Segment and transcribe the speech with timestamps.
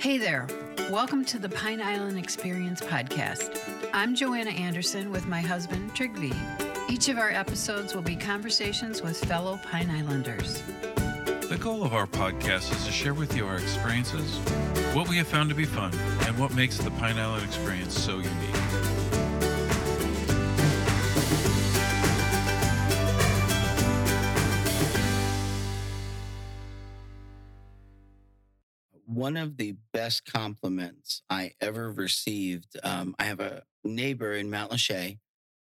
[0.00, 0.46] Hey there.
[0.90, 3.60] Welcome to the Pine Island Experience podcast.
[3.92, 6.34] I'm Joanna Anderson with my husband, Trygve.
[6.88, 10.62] Each of our episodes will be conversations with fellow Pine Islanders.
[11.50, 14.38] The goal of our podcast is to share with you our experiences,
[14.94, 15.92] what we have found to be fun,
[16.22, 19.19] and what makes the Pine Island experience so unique.
[29.30, 32.76] One of the best compliments I ever received.
[32.82, 35.18] Um, I have a neighbor in Matlacha.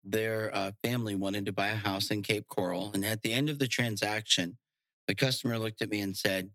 [0.04, 2.92] Their uh, family wanted to buy a house in Cape Coral.
[2.94, 4.56] And at the end of the transaction,
[5.08, 6.50] the customer looked at me and said,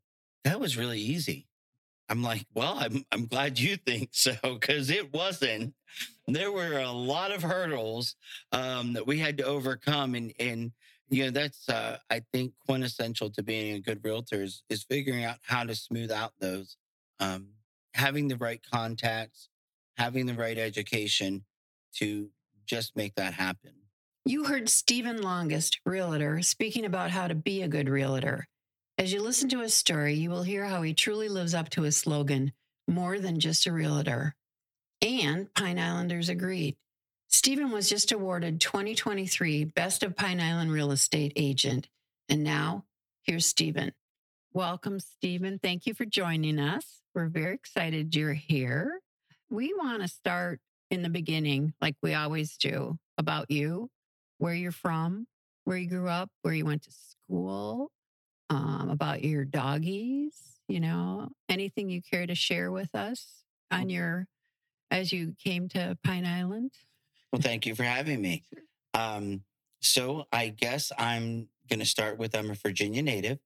[0.45, 1.49] That was really easy.
[2.07, 5.73] I'm like, Well, I'm, I'm glad you think so, because it wasn't.
[6.29, 8.15] There were a lot of hurdles
[8.53, 10.15] um, that we had to overcome.
[10.15, 10.71] And, and
[11.09, 15.25] you know, that's, uh, I think, quintessential to being a good realtor is, is figuring
[15.25, 16.77] out how to smooth out those
[17.21, 17.47] um,
[17.93, 19.47] having the right contacts,
[19.95, 21.45] having the right education
[21.93, 22.29] to
[22.65, 23.71] just make that happen.
[24.25, 28.47] You heard Stephen Longest, realtor, speaking about how to be a good realtor.
[28.97, 31.83] As you listen to his story, you will hear how he truly lives up to
[31.83, 32.51] his slogan,
[32.87, 34.35] more than just a realtor.
[35.01, 36.75] And Pine Islanders agreed.
[37.27, 41.87] Stephen was just awarded 2023 Best of Pine Island Real Estate Agent.
[42.29, 42.85] And now,
[43.23, 43.93] here's Stephen.
[44.53, 45.59] Welcome, Stephen.
[45.63, 46.99] Thank you for joining us.
[47.15, 48.99] We're very excited you're here.
[49.49, 53.89] We want to start in the beginning, like we always do, about you,
[54.39, 55.25] where you're from,
[55.63, 57.91] where you grew up, where you went to school,
[58.49, 64.27] um, about your doggies, you know, anything you care to share with us on your
[64.91, 66.71] as you came to Pine Island.
[67.31, 68.43] Well, thank you for having me.
[68.93, 69.43] Um,
[69.79, 73.39] so I guess I'm going to start with I'm a Virginia native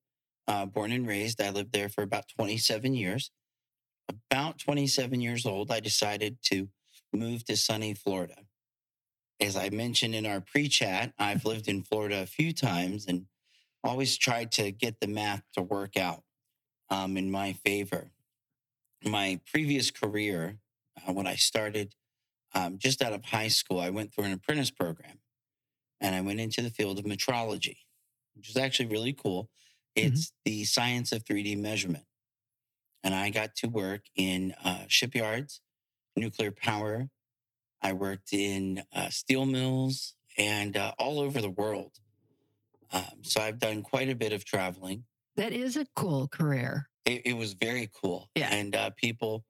[0.47, 1.41] uh, born and raised.
[1.41, 3.31] I lived there for about 27 years.
[4.07, 6.69] About 27 years old, I decided to
[7.11, 8.35] move to sunny Florida.
[9.39, 13.25] As I mentioned in our pre chat, I've lived in Florida a few times and
[13.83, 16.23] always tried to get the math to work out
[16.89, 18.11] um, in my favor.
[19.03, 20.57] My previous career,
[21.07, 21.93] uh, when I started
[22.53, 25.19] um, just out of high school, I went through an apprentice program
[26.01, 27.77] and I went into the field of metrology,
[28.35, 29.49] which is actually really cool.
[29.95, 30.07] Mm-hmm.
[30.07, 30.41] It's mm-hmm.
[30.45, 32.05] the science of 3D measurement.
[33.03, 35.61] And I got to work in uh, shipyards,
[36.15, 37.09] nuclear power.
[37.81, 41.91] I worked in uh, steel mills and uh, all over the world.
[42.91, 45.03] Um, so I've done quite a bit of traveling.
[45.35, 46.89] That is a cool career.
[47.05, 48.29] It, it was very cool.
[48.35, 48.47] Yeah.
[48.51, 49.43] And uh, people,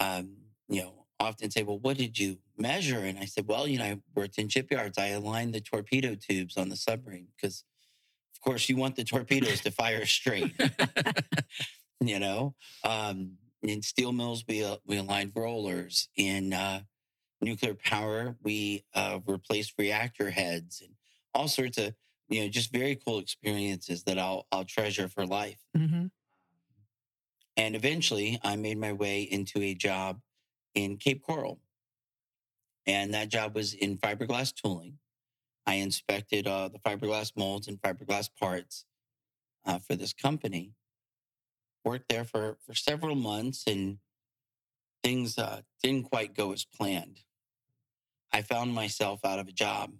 [0.00, 0.36] um,
[0.68, 2.98] you know, often say, well, what did you measure?
[2.98, 4.98] And I said, well, you know, I worked in shipyards.
[4.98, 7.64] I aligned the torpedo tubes on the submarine because
[8.44, 10.54] course, you want the torpedoes to fire straight.
[12.00, 13.32] you know, um,
[13.62, 16.08] in steel mills, we uh, we aligned rollers.
[16.16, 16.80] In uh,
[17.40, 20.94] nuclear power, we uh, replaced reactor heads and
[21.34, 21.94] all sorts of
[22.28, 25.60] you know just very cool experiences that I'll I'll treasure for life.
[25.76, 26.06] Mm-hmm.
[27.56, 30.20] And eventually, I made my way into a job
[30.74, 31.60] in Cape Coral,
[32.86, 34.98] and that job was in fiberglass tooling.
[35.66, 38.84] I inspected uh, the fiberglass molds and fiberglass parts
[39.64, 40.72] uh, for this company.
[41.84, 43.98] Worked there for, for several months and
[45.02, 47.20] things uh, didn't quite go as planned.
[48.32, 49.92] I found myself out of a job.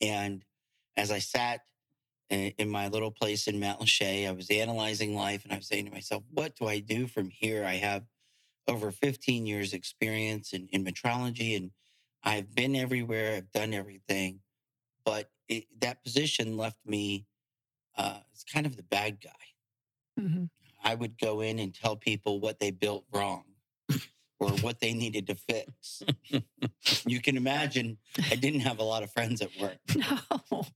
[0.00, 0.44] And
[0.96, 1.60] as I sat
[2.28, 5.92] in my little place in Matlacha, I was analyzing life and I was saying to
[5.92, 7.64] myself, what do I do from here?
[7.64, 8.04] I have
[8.66, 11.70] over 15 years experience in, in metrology and
[12.26, 14.40] I've been everywhere, I've done everything,
[15.04, 17.24] but it, that position left me
[17.96, 20.20] uh, as kind of the bad guy.
[20.20, 20.44] Mm-hmm.
[20.82, 23.44] I would go in and tell people what they built wrong
[24.40, 26.02] or what they needed to fix.
[27.06, 27.96] you can imagine
[28.30, 29.78] I didn't have a lot of friends at work.
[30.50, 30.66] No.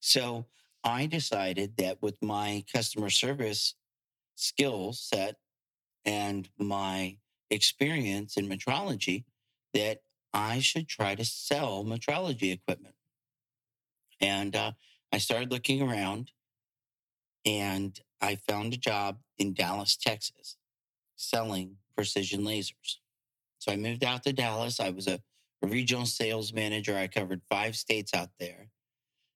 [0.00, 0.46] So
[0.84, 3.74] I decided that with my customer service
[4.36, 5.36] skill set
[6.04, 7.16] and my
[7.50, 9.24] experience in metrology,
[9.74, 10.02] that
[10.36, 12.94] I should try to sell metrology equipment.
[14.20, 14.72] And uh,
[15.10, 16.30] I started looking around
[17.46, 20.58] and I found a job in Dallas, Texas,
[21.16, 22.98] selling precision lasers.
[23.58, 24.78] So I moved out to Dallas.
[24.78, 25.22] I was a,
[25.62, 26.94] a regional sales manager.
[26.94, 28.68] I covered five states out there.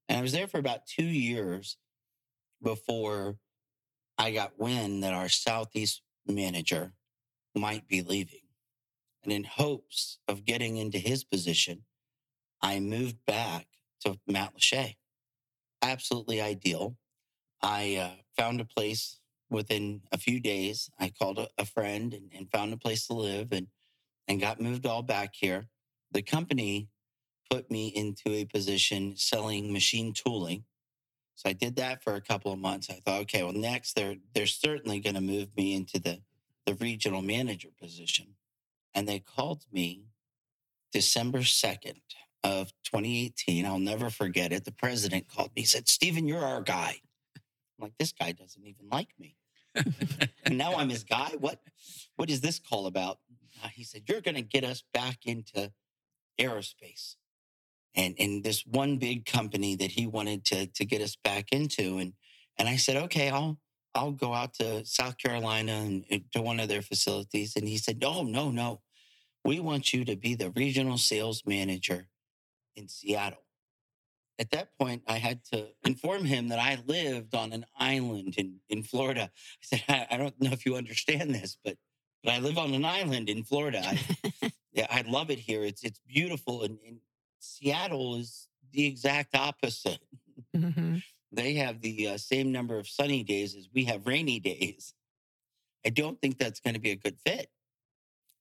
[0.06, 1.78] And I was there for about two years
[2.62, 3.36] before
[4.18, 6.92] I got wind that our Southeast manager
[7.54, 8.49] might be leaving.
[9.22, 11.84] And in hopes of getting into his position,
[12.62, 13.66] I moved back
[14.04, 14.96] to Matlacha.
[15.82, 16.96] Absolutely ideal.
[17.62, 19.20] I uh, found a place
[19.50, 23.14] within a few days, I called a, a friend and, and found a place to
[23.14, 23.66] live and
[24.28, 25.66] and got moved all back here.
[26.12, 26.88] The company
[27.50, 30.64] put me into a position selling machine tooling.
[31.34, 32.88] So I did that for a couple of months.
[32.90, 36.20] I thought, okay, well, next they're they're certainly going to move me into the
[36.64, 38.36] the regional manager position.
[38.94, 40.04] And they called me
[40.92, 42.00] December 2nd
[42.42, 43.66] of 2018.
[43.66, 44.64] I'll never forget it.
[44.64, 47.00] The president called me, he said, Stephen, you're our guy.
[47.36, 49.36] I'm like, this guy doesn't even like me.
[50.44, 51.32] and now I'm his guy.
[51.38, 51.60] What
[52.16, 53.18] what is this call about?
[53.62, 55.72] Uh, he said, You're gonna get us back into
[56.40, 57.16] aerospace.
[57.94, 61.98] And and this one big company that he wanted to to get us back into.
[61.98, 62.14] And
[62.58, 63.58] and I said, Okay, I'll
[63.94, 67.56] I'll go out to South Carolina and to one of their facilities.
[67.56, 68.80] And he said, No, no, no.
[69.44, 72.08] We want you to be the regional sales manager
[72.76, 73.44] in Seattle.
[74.38, 78.60] At that point, I had to inform him that I lived on an island in,
[78.68, 79.30] in Florida.
[79.32, 81.76] I said, I, I don't know if you understand this, but
[82.22, 83.82] but I live on an island in Florida.
[83.82, 85.62] I, yeah, I love it here.
[85.62, 86.98] It's it's beautiful, and, and
[87.38, 90.00] Seattle is the exact opposite.
[90.54, 90.96] hmm
[91.32, 94.94] They have the uh, same number of sunny days as we have rainy days.
[95.84, 97.48] I don't think that's going to be a good fit.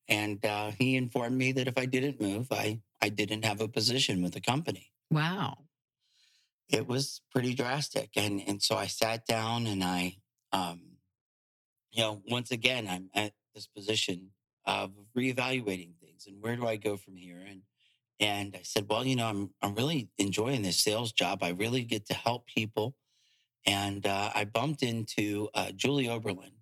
[0.08, 3.68] And uh, he informed me that if I didn't move, I I didn't have a
[3.68, 4.92] position with the company.
[5.12, 5.60] Wow.
[6.68, 10.18] It was pretty drastic, and and so I sat down and I,
[10.52, 10.82] um,
[11.92, 14.32] you know, once again I'm at this position
[14.66, 17.62] of reevaluating things and where do I go from here and
[18.20, 21.44] and I said, well, you know, I'm I'm really enjoying this sales job.
[21.44, 22.96] I really get to help people,
[23.66, 26.54] and uh, I bumped into uh, Julie Oberlin,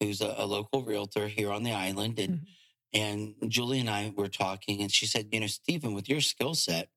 [0.00, 2.46] who's a, a local realtor here on the island, and Mhm.
[2.94, 6.54] and Julie and I were talking, and she said, you know, Stephen, with your skill
[6.54, 6.90] set,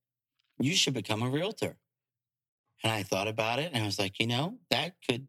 [0.59, 1.77] you should become a realtor.
[2.83, 5.27] And I thought about it, and I was like, you know, that could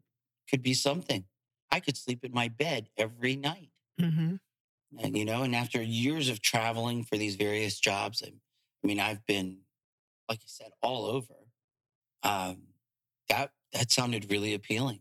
[0.49, 1.25] could be something.
[1.71, 4.35] I could sleep in my bed every night hmm
[4.97, 8.31] and you know and after years of traveling for these various jobs i,
[8.85, 9.61] I mean i've been
[10.29, 11.33] like you said all over
[12.21, 12.57] um,
[13.29, 14.99] that that sounded really appealing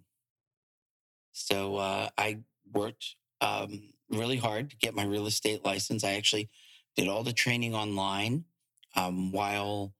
[1.32, 2.38] so uh, i
[2.72, 6.48] worked um, really hard to get my real estate license i actually
[6.96, 8.44] did all the training online
[8.96, 9.92] um, while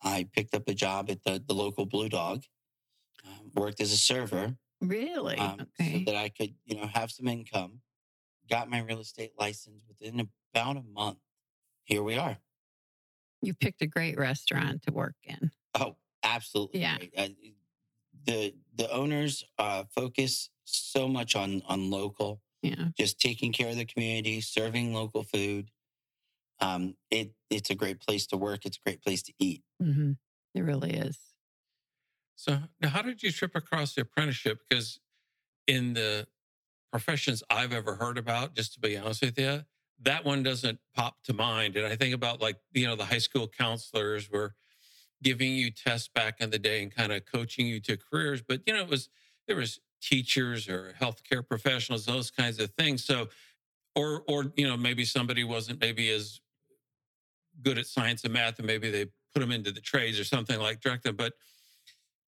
[0.00, 2.44] i picked up a job at the, the local blue dog
[3.26, 5.38] um, worked as a server Really?
[5.38, 7.80] um, so that I could, you know, have some income.
[8.50, 11.18] Got my real estate license within about a month.
[11.84, 12.36] Here we are.
[13.44, 15.50] You picked a great restaurant to work in.
[15.74, 16.80] Oh, absolutely.
[16.80, 16.96] Yeah.
[16.98, 17.12] great.
[17.16, 17.28] Uh,
[18.26, 22.88] the the owners uh, focus so much on on local, Yeah.
[22.96, 25.70] just taking care of the community, serving local food.
[26.60, 28.64] Um, it it's a great place to work.
[28.64, 29.62] It's a great place to eat.
[29.80, 30.12] hmm
[30.54, 31.18] It really is.
[32.36, 34.60] So now, how did you trip across the apprenticeship?
[34.68, 35.00] Because
[35.66, 36.26] in the
[36.92, 39.64] professions I've ever heard about, just to be honest with you,
[40.02, 41.76] that one doesn't pop to mind.
[41.76, 44.54] And I think about like you know the high school counselors were
[45.22, 48.60] giving you tests back in the day and kind of coaching you to careers, but
[48.66, 49.08] you know it was
[49.46, 53.04] there was teachers or healthcare professionals, those kinds of things.
[53.04, 53.28] So,
[53.94, 56.40] or or you know maybe somebody wasn't maybe as
[57.62, 60.58] good at science and math, and maybe they put them into the trades or something
[60.60, 61.16] like directed.
[61.16, 61.34] But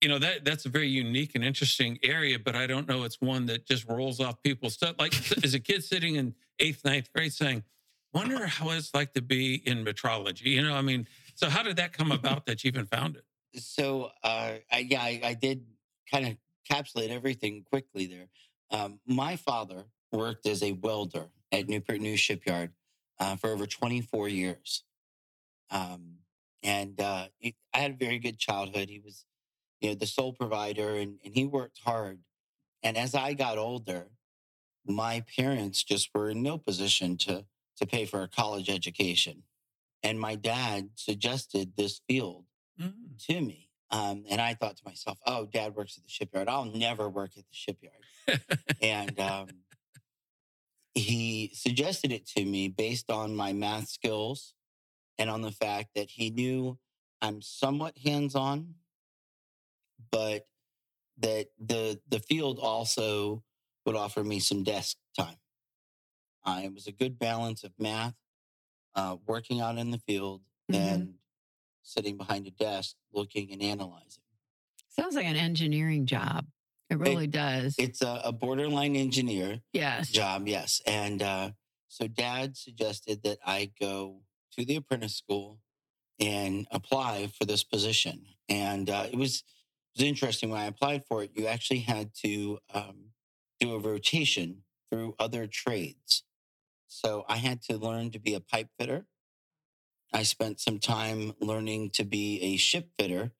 [0.01, 2.39] you know that that's a very unique and interesting area.
[2.39, 4.97] But I don't know it's one that just rolls off people's stuff.
[4.99, 7.65] Like as a kid sitting in eighth, ninth grade, saying,
[8.13, 11.77] "Wonder how it's like to be in metrology." You know, I mean, so how did
[11.77, 13.25] that come about that you even found it?
[13.61, 15.65] So uh, I, yeah, I, I did
[16.11, 16.37] kind of
[16.69, 18.29] encapsulate everything quickly there.
[18.71, 22.73] Um, my father worked as a welder at Newport News Shipyard
[23.19, 24.85] uh, for over 24 years.
[25.71, 26.19] Um,
[26.63, 28.89] and uh, he, I had a very good childhood.
[28.89, 29.25] He was,
[29.81, 32.21] you know, the sole provider and, and he worked hard.
[32.83, 34.09] And as I got older,
[34.87, 37.45] my parents just were in no position to,
[37.79, 39.43] to pay for a college education.
[40.03, 42.45] And my dad suggested this field
[42.81, 42.93] Mm.
[43.27, 43.71] to me.
[43.91, 46.47] Um, and I thought to myself, oh, dad works at the shipyard.
[46.47, 48.05] I'll never work at the shipyard.
[48.83, 49.47] and um,
[50.95, 54.53] he suggested it to me based on my math skills
[55.19, 56.79] and on the fact that he knew
[57.23, 58.75] I'm somewhat hands on,
[60.11, 60.47] but
[61.19, 63.43] that the the field also
[63.85, 65.37] would offer me some desk time.
[66.45, 68.15] Uh, it was a good balance of math,
[68.95, 70.77] uh, working out in the field, Mhm.
[70.77, 71.15] and
[71.83, 74.23] sitting behind a desk looking and analyzing.
[74.89, 76.47] Sounds like an engineering job.
[76.91, 77.75] It really does.
[77.79, 80.09] It's a, a borderline engineer yes.
[80.11, 80.81] job, yes.
[80.87, 81.51] And uh,
[81.89, 84.23] so dad suggested that I go
[84.53, 85.61] to the apprentice school
[86.21, 88.27] and apply for this position.
[88.49, 89.45] And uh, it was it
[89.97, 91.31] was interesting when I applied for it.
[91.35, 93.13] You actually had to um,
[93.61, 96.25] do a rotation through other trades.
[96.87, 99.07] So I had to learn to be a pipe fitter.
[100.13, 103.33] I spent some time learning to be a ship fitter,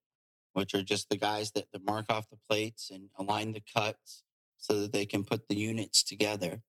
[0.53, 4.25] which are just the guys that, that mark off the plates and align the cuts
[4.57, 6.63] so that they can put the units together.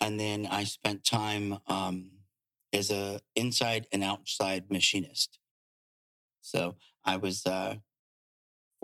[0.00, 2.10] And then I spent time um,
[2.72, 5.38] as a inside and outside machinist.
[6.40, 7.76] So I was uh,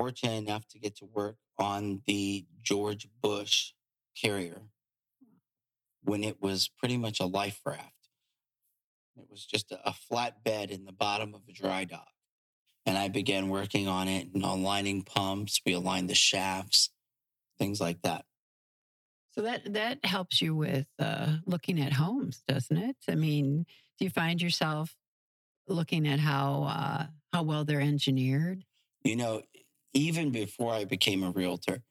[0.02, 3.70] fortunate enough to get to work on the George Bush
[4.20, 4.62] carrier
[6.02, 8.08] when it was pretty much a life raft.
[9.16, 12.08] It was just a, flat bed in the bottom of a dry dock.
[12.84, 15.60] And I began working on it and aligning pumps.
[15.64, 16.90] We aligned the shafts,
[17.60, 18.24] things like that.
[19.36, 22.96] So that that helps you with uh, looking at homes, doesn't it?
[23.08, 23.66] I mean,
[24.00, 24.96] do you find yourself
[25.68, 28.64] looking at how uh, how well they're engineered?
[29.04, 29.42] You know,
[29.94, 31.82] even before I became a realtor,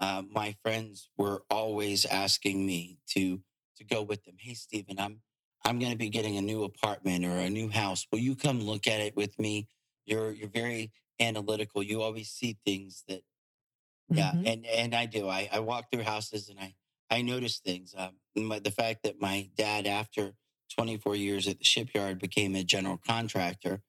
[0.00, 3.42] uh, my friends were always asking me to
[3.76, 4.36] to go with them.
[4.38, 5.20] Hey, Stephen, I'm
[5.64, 8.06] I'm going to be getting a new apartment or a new house.
[8.12, 9.68] Will you come look at it with me?
[10.06, 11.82] You're you're very analytical.
[11.82, 13.22] You always see things that,
[14.10, 14.46] yeah, Mhm.
[14.46, 15.28] and and I do.
[15.28, 16.74] I I walk through houses and I
[17.10, 17.94] I notice things.
[17.96, 20.34] Um, my, the fact that my dad, after
[20.76, 23.82] 24 years at the shipyard, became a general contractor,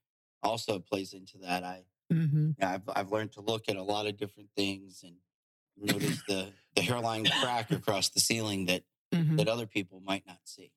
[0.43, 1.63] also plays into that.
[1.63, 2.55] I Mhm.
[2.57, 5.17] yeah, I've I've learned to look at a lot of different things and
[5.77, 9.37] notice the the hairline crack across the ceiling that Mhm.
[9.37, 10.73] that other people might not see.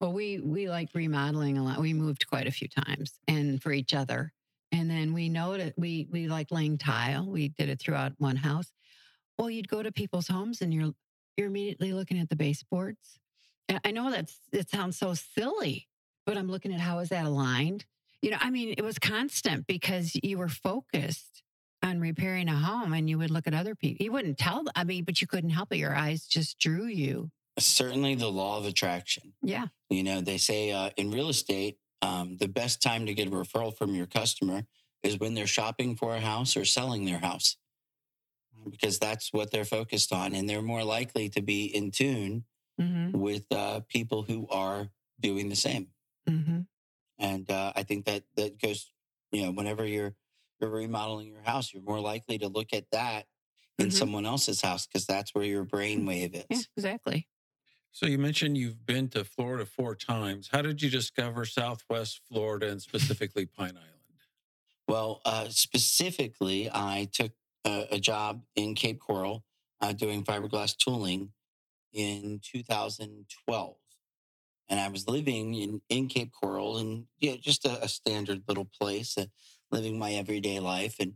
[0.00, 1.78] Well, we we like remodeling a lot.
[1.78, 4.32] We moved quite a few times, and for each other.
[4.72, 7.26] And then we noted we we like laying tile.
[7.30, 8.72] We did it throughout one house.
[9.38, 10.94] Well, you'd go to people's homes, and you're
[11.36, 13.20] you're immediately looking at the baseboards.
[13.68, 15.88] And I know that's it sounds so silly,
[16.26, 17.86] but I'm looking at how is that aligned.
[18.22, 21.42] You know, I mean, it was constant because you were focused
[21.82, 24.04] on repairing a home, and you would look at other people.
[24.04, 24.64] You wouldn't tell.
[24.76, 25.78] I mean, but you couldn't help it.
[25.78, 27.30] Your eyes just drew you.
[27.58, 29.32] Certainly, the law of attraction.
[29.42, 29.68] Yeah.
[29.88, 33.30] You know, they say uh, in real estate, um, the best time to get a
[33.30, 34.64] referral from your customer
[35.02, 37.56] is when they're shopping for a house or selling their house,
[38.70, 42.44] because that's what they're focused on, and they're more likely to be in tune
[42.78, 45.88] hmm with uh, people who are doing the same.
[46.28, 46.60] hmm
[47.20, 48.90] And uh, I think that that goes,
[49.30, 50.14] you know, whenever you're
[50.60, 53.26] you're remodeling your house, you're more likely to look at that
[53.78, 53.92] in Mhm.
[53.92, 56.44] someone else's house because that's where your brain wave is.
[56.50, 56.58] Yeah.
[56.76, 57.28] Exactly.
[57.92, 60.48] So you mentioned you've been to Florida four times.
[60.52, 63.86] How did you discover Southwest Florida and specifically Pine Island?
[64.88, 67.32] Well, uh, specifically, I took
[67.64, 69.44] a, a job in Cape Coral
[69.80, 71.32] uh, doing fiberglass tooling
[71.92, 73.76] in 2012.
[74.70, 78.44] And I was living in, in Cape Coral and you know, just a, a standard
[78.48, 79.26] little place, uh,
[79.70, 80.96] living my everyday life.
[81.00, 81.14] And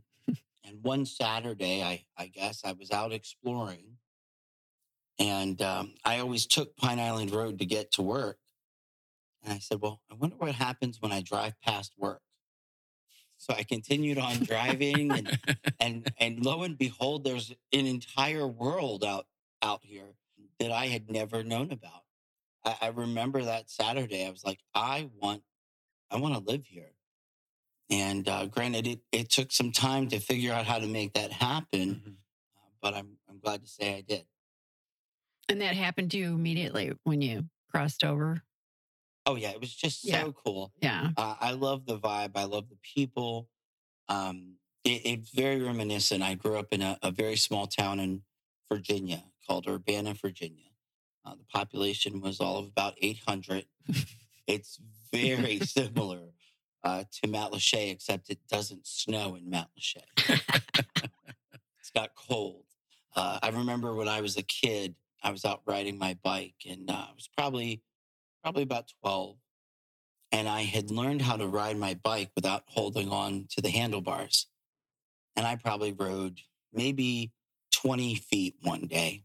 [0.65, 3.97] and one Saturday, I, I guess I was out exploring.
[5.19, 8.37] And um, I always took Pine Island Road to get to work.
[9.43, 12.21] And I said, well, I wonder what happens when I drive past work.
[13.37, 15.39] So I continued on driving and
[15.79, 19.27] and and lo and behold, there's an entire world out
[19.61, 20.15] out here
[20.59, 22.04] that I had never known about.
[22.65, 24.25] I, I remember that Saturday.
[24.25, 25.43] I was like, I want,
[26.11, 26.91] I want to live here.
[27.89, 31.31] And uh, granted, it it took some time to figure out how to make that
[31.31, 32.15] happen, Mhm.
[32.57, 34.25] uh, but I'm I'm glad to say I did.
[35.49, 38.41] And that happened to you immediately when you crossed over.
[39.27, 40.31] Oh yeah, it was just so Yeah.
[40.43, 40.73] cool.
[40.81, 41.11] Yeah.
[41.15, 42.31] Uh, I love the vibe.
[42.35, 43.49] I love the people.
[44.09, 46.23] Um, it, it's very reminiscent.
[46.23, 48.23] I grew up in a, a very small town in
[48.71, 50.71] Virginia called Urbana, Virginia.
[51.25, 53.65] Uh, the population was all of about 800.
[54.47, 54.79] it's
[55.11, 56.33] very similar
[56.83, 60.03] uh, to Matlacha, except it doesn't snow in Mount Lachey.
[61.79, 62.65] it's got cold.
[63.15, 66.89] Uh, I remember when I was a kid, I was out riding my bike, and
[66.89, 67.81] uh, I was probably
[68.43, 69.37] probably about 12
[70.31, 74.47] and I had learned how to ride my bike without holding on to the handlebars.
[75.35, 76.41] And I probably rode
[76.73, 77.31] maybe
[77.73, 79.23] 20 feet one day.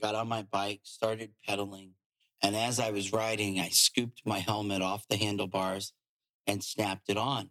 [0.00, 1.90] Got on my bike, started pedaling.
[2.42, 5.92] And as I was riding, I scooped my helmet off the handlebars
[6.46, 7.50] and snapped it on.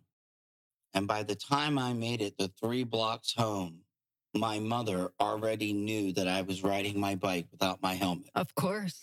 [0.95, 3.81] And by the time I made it the three blocks home,
[4.33, 8.29] my mother already knew that I was riding my bike without my helmet.
[8.33, 8.99] Of course.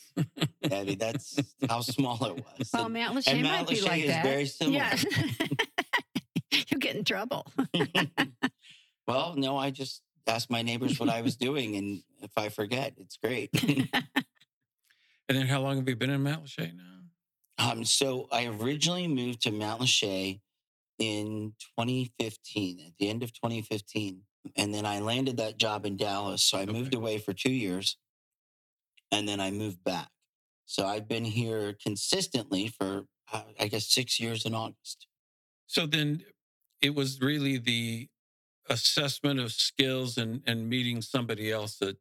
[0.71, 1.39] I mean, that's
[1.69, 2.71] how small it was.
[2.75, 4.25] Well, And- Matlacha and might Mount be like is that.
[4.25, 4.85] very similar.
[6.51, 6.63] Yeah.
[6.71, 7.47] You'll get in trouble.
[9.07, 12.95] well, no, I just asked my neighbors what I was doing, and if I forget,
[12.99, 13.51] it's great.
[15.29, 16.83] And then how long have you been in Matlacha now?
[17.59, 20.41] um, so I originally moved to Matlacha
[20.99, 24.21] in 2015, at the end of 2015,
[24.57, 26.43] and then I landed that job in Dallas.
[26.43, 27.97] So I moved away for two years,
[29.11, 30.09] and then I moved back.
[30.67, 35.07] So I've been here consistently for, uh, I guess, six years in August.
[35.67, 36.25] So then
[36.81, 38.09] it was really the
[38.69, 41.97] assessment of skills and, and meeting somebody else that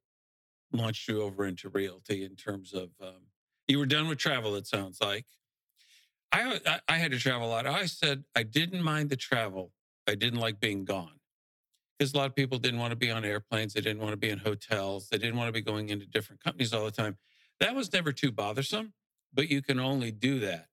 [0.72, 3.28] launched you over into realty in terms of um,
[3.68, 5.26] you were done with travel, it sounds like.
[6.32, 7.66] I, I, I had to travel a lot.
[7.66, 9.72] I said I didn't mind the travel.
[10.08, 11.20] I didn't like being gone
[11.98, 13.74] because a lot of people didn't want to be on airplanes.
[13.74, 15.08] They didn't want to be in hotels.
[15.10, 17.18] They didn't want to be going into different companies all the time.
[17.60, 18.94] That was never too bothersome,
[19.34, 20.68] but you can only do that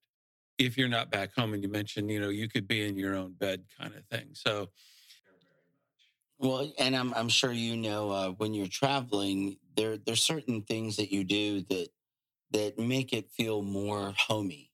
[0.59, 1.55] if you're not back home.
[1.55, 4.31] And you mentioned, you know, you could be in your own bed kind of thing.
[4.33, 4.71] So,
[6.43, 10.97] well, and I'm I'm sure you know uh, when you're traveling, there there's certain things
[10.97, 11.89] that you do that
[12.51, 14.71] that make it feel more homey.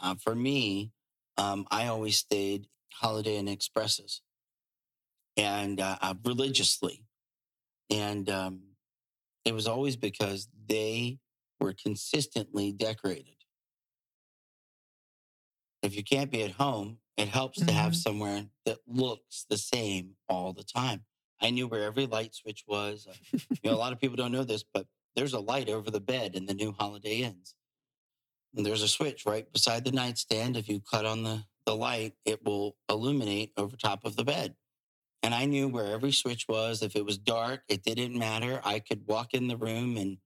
[0.00, 0.92] Uh, for me,
[1.36, 4.22] um, I always stayed Holiday Inn Expresses,
[5.36, 7.02] and uh, uh, religiously,
[7.90, 8.60] and um,
[9.44, 11.18] it was always because they
[11.58, 13.34] were consistently decorated.
[15.82, 17.96] If you can't be at home, it helps to have Mhm.
[17.96, 21.04] somewhere that looks the same all the time.
[21.40, 23.06] I knew where every light switch was.
[23.32, 26.00] You know, a lot of people don't know this, but there's a light over the
[26.00, 27.54] bed in the new Holiday Inns.
[28.54, 30.56] And there's a switch right beside the nightstand.
[30.56, 34.56] If you cut on the, the light, it will illuminate over top of the bed.
[35.22, 36.82] And I knew where every switch was.
[36.82, 38.60] If it was dark, it didn't matter.
[38.64, 40.18] I could walk in the room and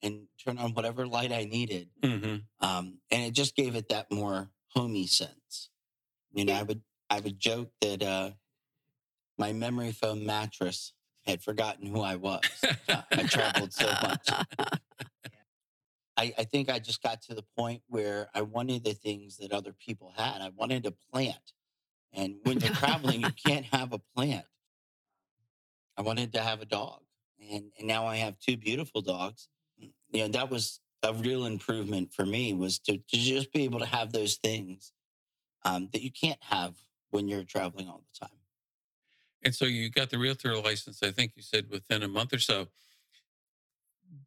[0.00, 1.90] and turn on whatever light I needed.
[2.02, 2.44] mhm.
[2.60, 5.70] Um, and it just gave it that more homey sense.
[6.32, 8.30] You know, I would I would joke that uh,
[9.38, 10.92] my memory foam mattress
[11.26, 12.40] had forgotten who I was.
[12.88, 14.28] I traveled so much.
[16.16, 19.52] I, I think I just got to the point where I wanted the things that
[19.52, 20.40] other people had.
[20.40, 21.52] I wanted a plant.
[22.12, 24.44] And when you're traveling, you can't have a plant.
[25.96, 27.02] I wanted to have a dog.
[27.52, 29.48] And, and now I have two beautiful dogs.
[29.78, 29.92] You
[30.22, 33.86] know, that was a real improvement for me was to, to just be able to
[33.86, 34.92] have those things
[35.68, 36.74] um, that you can't have
[37.10, 38.36] when you're traveling all the time.
[39.42, 42.38] And so you got the realtor license, I think you said within a month or
[42.38, 42.68] so.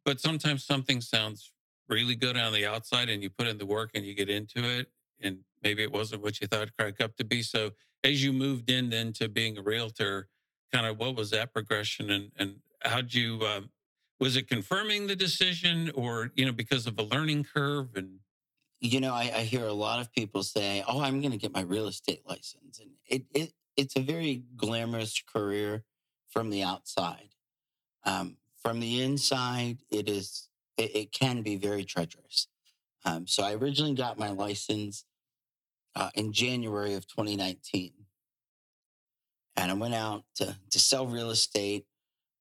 [0.04, 1.52] But sometimes something sounds
[1.88, 4.64] really good on the outside and you put in the work and you get into
[4.64, 4.88] it
[5.20, 7.42] and maybe it wasn't what you thought it cracked up to be.
[7.42, 10.28] So as you moved in then to being a realtor,
[10.72, 13.70] kind of what was that progression and, and how'd you, um,
[14.18, 18.20] was it confirming the decision or, you know, because of a learning curve and
[18.84, 21.54] You know, I, I hear a lot of people say, "Oh, I'm going to get
[21.54, 25.84] my real estate license," and it, it it's a very glamorous career
[26.28, 27.28] from the outside.
[28.04, 32.48] Um, from the inside, it is it, it can be very treacherous.
[33.04, 35.04] Um, so I originally got my license
[35.94, 37.92] uh, in January of 2019,
[39.56, 41.86] and I went out to to sell real estate.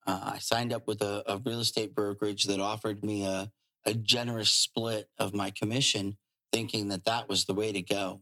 [0.08, 3.52] Uh, I signed up with a, a real estate brokerage that offered me a
[3.86, 6.18] a generous split of my commission
[6.52, 8.22] thinking that that was the way to go.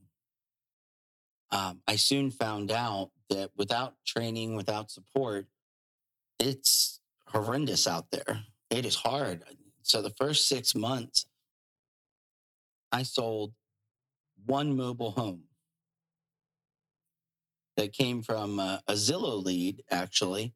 [1.51, 5.47] Um, I soon found out that without training, without support,
[6.39, 8.43] it's horrendous out there.
[8.69, 9.43] It is hard.
[9.81, 11.25] So the first six months,
[12.91, 13.53] I sold
[14.45, 15.43] one mobile home
[17.77, 20.53] that came from a, a Zillow lead, actually.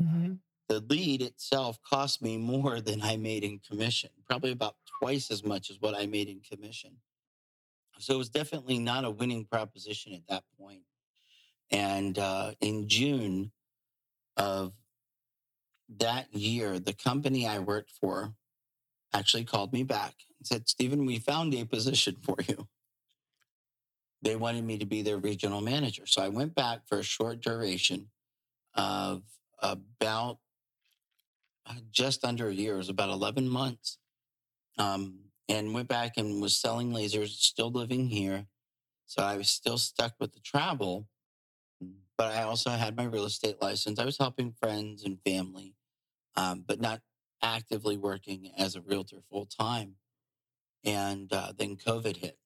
[0.00, 0.38] Mhm.
[0.68, 5.44] The lead itself cost me more than I made in commission, probably about twice as
[5.44, 6.96] much as what I made in commission.
[7.98, 10.82] So it was definitely not a winning proposition at that point.
[11.70, 13.52] And uh, in June
[14.36, 14.72] of
[15.98, 18.34] that year, the company I worked for
[19.12, 22.66] actually called me back and said, Stephen, we found a position for you.
[24.22, 26.06] They wanted me to be their regional manager.
[26.06, 28.08] So I went back for a short duration
[28.74, 29.22] of
[29.60, 30.38] about
[31.66, 32.74] uh, just under a year.
[32.74, 33.98] It was about 11 months.
[34.78, 35.21] Um,
[35.52, 38.46] and went back and was selling lasers, still living here.
[39.04, 41.08] So I was still stuck with the travel,
[42.16, 43.98] but I also had my real estate license.
[43.98, 45.74] I was helping friends and family,
[46.36, 47.02] um, but not
[47.42, 49.96] actively working as a realtor full time.
[50.84, 52.38] And uh, then COVID hit.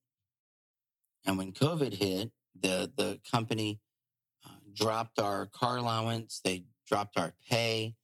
[1.25, 3.79] And when COVID hit, the, the company
[4.45, 7.95] uh, dropped our car allowance, they dropped our pay.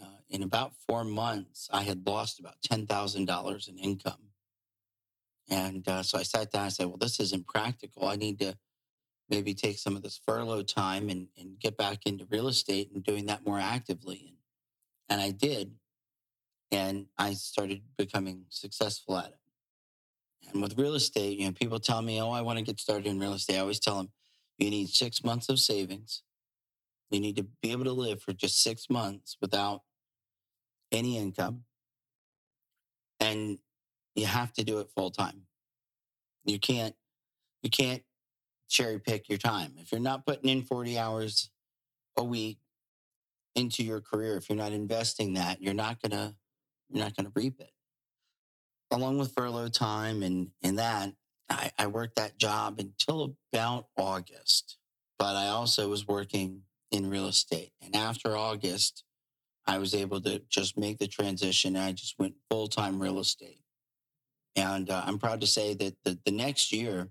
[0.00, 4.31] Uh, in about four months, I had lost about $10,000 in income.
[5.50, 8.08] And uh, so I sat down and said, well, this isn't practical.
[8.08, 8.56] I need to
[9.28, 13.02] maybe take some of this furlough time and, and get back into real estate and
[13.04, 14.24] doing that more actively.
[14.28, 14.36] And,
[15.08, 15.72] and I did.
[16.70, 19.38] And I started becoming successful at it.
[20.52, 23.06] And with real estate, you know, people tell me, oh, I want to get started
[23.06, 23.56] in real estate.
[23.56, 24.10] I always tell them,
[24.58, 26.22] you need six months of savings.
[27.10, 29.82] You need to be able to live for just six months without
[30.90, 31.64] any income.
[33.20, 33.58] and
[34.14, 35.42] you have to do it full time.
[36.44, 36.94] You can't
[37.62, 38.02] you can't
[38.68, 39.74] cherry pick your time.
[39.78, 41.50] If you're not putting in 40 hours
[42.16, 42.58] a week
[43.54, 46.34] into your career, if you're not investing that, you're not gonna
[46.90, 47.72] you're not gonna reap it.
[48.90, 51.12] Along with furlough time and and that,
[51.48, 54.78] I, I worked that job until about August.
[55.18, 57.72] But I also was working in real estate.
[57.80, 59.04] And after August,
[59.66, 61.76] I was able to just make the transition.
[61.76, 63.61] I just went full time real estate.
[64.56, 67.08] And uh, I'm proud to say that the, the next year,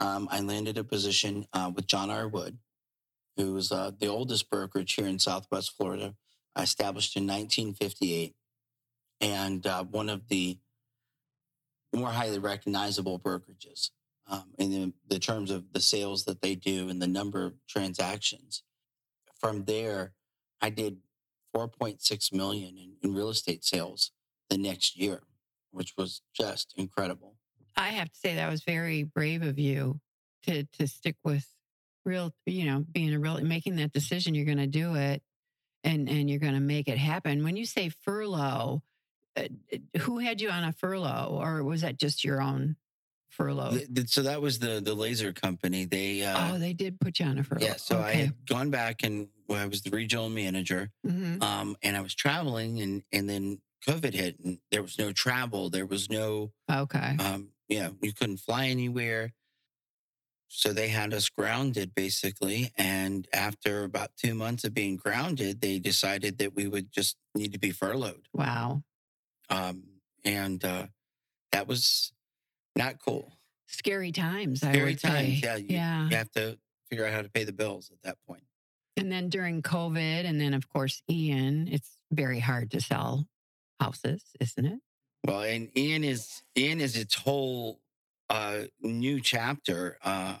[0.00, 2.28] um, I landed a position uh, with John R.
[2.28, 2.58] Wood,
[3.36, 6.14] who was uh, the oldest brokerage here in Southwest Florida,
[6.56, 8.34] established in 1958,
[9.20, 10.58] and uh, one of the
[11.94, 13.90] more highly recognizable brokerages
[14.26, 17.54] um, in the, the terms of the sales that they do and the number of
[17.68, 18.62] transactions.
[19.38, 20.12] From there,
[20.60, 20.98] I did
[21.54, 24.12] 4.6 million in, in real estate sales
[24.48, 25.22] the next year,
[25.72, 27.34] which was just incredible.
[27.76, 30.00] I have to say that was very brave of you
[30.44, 31.46] to to stick with
[32.04, 34.34] real, you know, being a real making that decision.
[34.34, 35.22] You're going to do it,
[35.84, 37.42] and and you're going to make it happen.
[37.44, 38.82] When you say furlough,
[39.36, 39.42] uh,
[40.00, 42.76] who had you on a furlough, or was that just your own
[43.30, 43.78] furlough?
[44.06, 45.86] So that was the the laser company.
[45.86, 47.64] They uh, oh, they did put you on a furlough.
[47.64, 47.76] yeah.
[47.76, 51.42] So I had gone back and well, I was the regional manager, Mhm.
[51.42, 55.70] um, and I was traveling, and and then COVID hit, and there was no travel.
[55.70, 57.16] There was no okay.
[57.18, 59.32] um, you know, you couldn't fly anywhere.
[60.54, 62.72] So they had us grounded basically.
[62.76, 67.54] And after about two months of being grounded, they decided that we would just need
[67.54, 68.28] to be furloughed.
[68.34, 68.82] wow.
[69.48, 69.84] Um,
[70.24, 70.86] and uh,
[71.52, 72.12] that was
[72.76, 73.32] not cool.
[73.66, 74.62] Scary times.
[74.62, 75.40] I Scary times.
[75.40, 75.40] say.
[75.42, 75.56] Yeah.
[75.56, 76.08] You, yeah.
[76.10, 76.58] you have to
[76.90, 78.44] figure out how to pay the bills at that point.
[78.98, 83.26] And then during COVID, and then of course Ian, it's very hard to sell
[83.82, 84.80] houses, isn't it?
[85.24, 87.80] Well, and Ian is Ian is its whole
[88.28, 90.36] uh, new chapter, uh,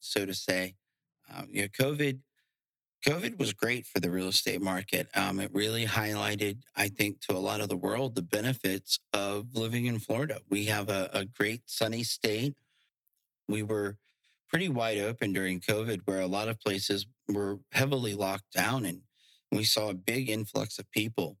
[0.00, 0.74] so to say.
[1.34, 2.20] Um, you know, COVID,
[3.06, 5.08] COVID was great for the real estate market.
[5.14, 9.54] Um, it really highlighted, I think, to a lot of the world the benefits of
[9.54, 10.40] living in Florida.
[10.48, 12.54] We have a, a great sunny state.
[13.48, 13.96] We were
[14.48, 19.02] pretty wide open during COVID, where a lot of places were heavily locked down, and
[19.52, 21.38] we saw a big influx of people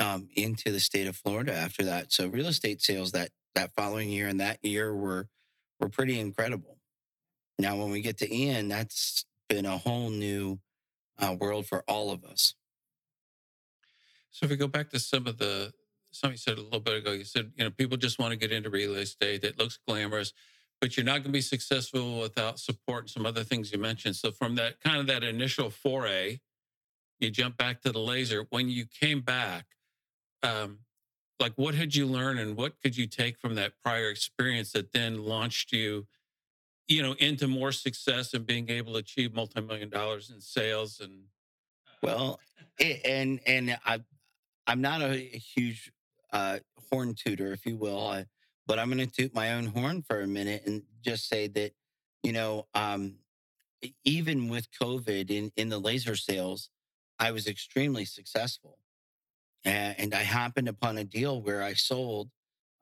[0.00, 2.12] um, into the state of Florida after that.
[2.12, 5.28] So real estate sales that that following year and that year were
[5.78, 6.78] were pretty incredible.
[7.58, 10.58] Now, when we get to Ian, that's been a whole new
[11.18, 12.54] uh, world for all of us.
[14.30, 15.72] So if we go back to some of the
[16.12, 18.36] something you said a little bit ago, you said you know people just want to
[18.36, 19.44] get into real estate.
[19.44, 20.32] It looks glamorous,
[20.80, 24.16] but you're not going to be successful without support and some other things you mentioned.
[24.16, 26.40] So from that kind of that initial foray,
[27.18, 28.46] you jump back to the laser.
[28.50, 29.66] When you came back,
[30.42, 30.80] um,
[31.38, 34.92] like what had you learned and what could you take from that prior experience that
[34.92, 36.06] then launched you,
[36.88, 41.24] you know, into more success and being able to achieve multi-million dollars in sales and
[42.02, 42.40] Well,
[42.80, 44.00] a- and and I,
[44.66, 45.92] I'm not a, huge
[46.32, 46.58] uh,
[46.90, 48.26] horn tutor, if you will, I,
[48.66, 51.72] but I'm going to toot my own horn for a minute and just say that,
[52.22, 53.16] you know, um,
[54.04, 56.70] even with COVID in in the laser sales,
[57.18, 58.78] I was extremely successful,
[59.64, 62.30] and, I happened upon a deal where I sold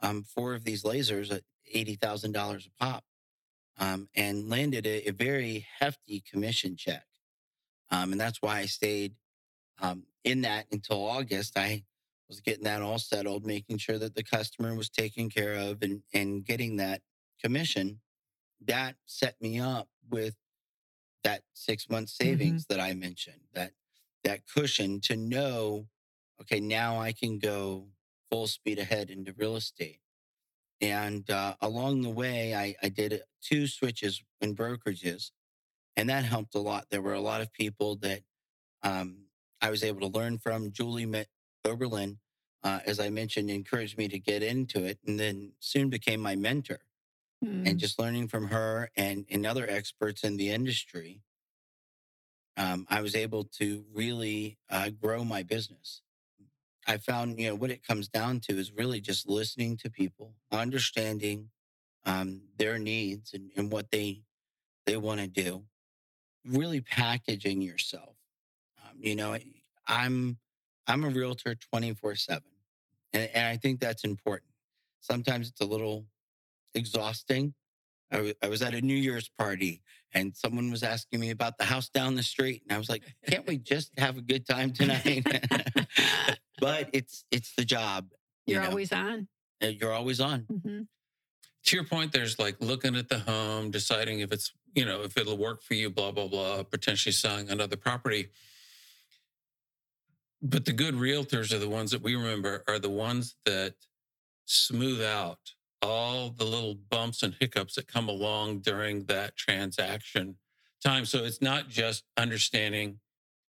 [0.00, 3.04] um, four of these lasers at eighty thousand dollars a pop,
[3.78, 7.04] um, and landed a, a very hefty commission check.
[7.90, 9.14] Um, and that's why I stayed
[9.80, 11.58] um, in that until August.
[11.58, 11.84] I
[12.28, 16.02] was getting that all settled, making sure that the customer was taken care of and,
[16.12, 17.00] and getting that
[17.42, 18.00] commission.
[18.66, 20.36] That set me up with
[21.24, 23.72] that six month savings that I mentioned, that
[24.24, 25.86] that cushion to know,
[26.40, 27.86] okay, now I can go
[28.30, 30.00] full speed ahead into real estate.
[30.80, 35.30] And uh, along the way, I, I did two switches in brokerages
[35.98, 36.86] and that helped a lot.
[36.90, 38.20] There were a lot of people that
[38.84, 39.24] um,
[39.60, 40.70] I was able to learn from.
[40.70, 41.26] Julie Met-
[41.64, 42.18] Oberlin,
[42.62, 46.36] uh, as I mentioned, encouraged me to get into it, and then soon became my
[46.36, 46.78] mentor.
[47.44, 47.68] Mm.
[47.68, 51.22] And just learning from her and, and other experts in the industry,
[52.56, 56.02] um, I was able to really uh, grow my business.
[56.88, 60.34] I found, you know, what it comes down to is really just listening to people,
[60.50, 61.50] understanding
[62.06, 64.22] um, their needs and, and what they
[64.86, 65.64] they want to do
[66.46, 68.16] really packaging yourself.
[68.82, 69.36] Um, you know,
[69.86, 70.38] I'm
[70.86, 72.42] I'm a realtor 24 seven,
[73.12, 74.52] and, and I think that's important.
[75.00, 76.06] Sometimes it's a little
[76.74, 77.54] exhausting.
[78.10, 79.82] I wa- I was at a New Year's party
[80.14, 83.02] and someone was asking me about the house down the street, and I was like,
[83.28, 85.26] "Can't we just have a good time tonight?"
[86.60, 88.10] but it's it's the job.
[88.46, 89.28] you You're know, always on.
[89.62, 90.46] uh, you're always on.
[90.64, 90.82] hmm
[91.64, 95.18] to your point, there's like looking at the home, deciding if it's, you know, if
[95.18, 98.28] it'll work for you, blah, blah, blah, potentially selling another property.
[100.40, 103.74] But the good realtors are the ones that we remember are the ones that
[104.46, 105.38] smooth out
[105.82, 110.36] all the little bumps and hiccups that come along during that transaction
[110.82, 111.04] time.
[111.04, 112.98] So it's not just understanding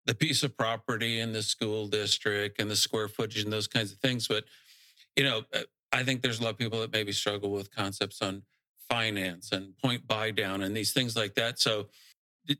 [0.06, 3.92] the piece of property and the school district and the square footage and those kinds
[3.92, 4.44] of things, but
[5.16, 5.62] you know, uh,
[5.92, 8.44] I think there's a lot of people that maybe struggle with concepts on
[8.90, 11.60] finance and point buy down and these things like that.
[11.60, 11.88] So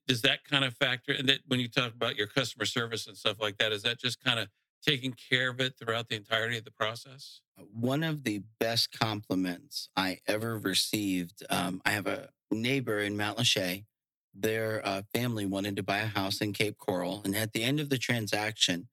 [0.08, 3.18] does that kind of factor and that when you talk about your customer service and
[3.18, 4.48] stuff like that, is that just kind of
[4.86, 7.42] taking care of it throughout the entirety of the process?
[7.74, 11.44] One of the best compliments I ever received.
[11.50, 13.84] Um, I have a neighbor in Matlacha.
[14.34, 17.80] Their uh, family wanted to buy a house in Cape Coral, and at the end
[17.80, 18.88] of the transaction,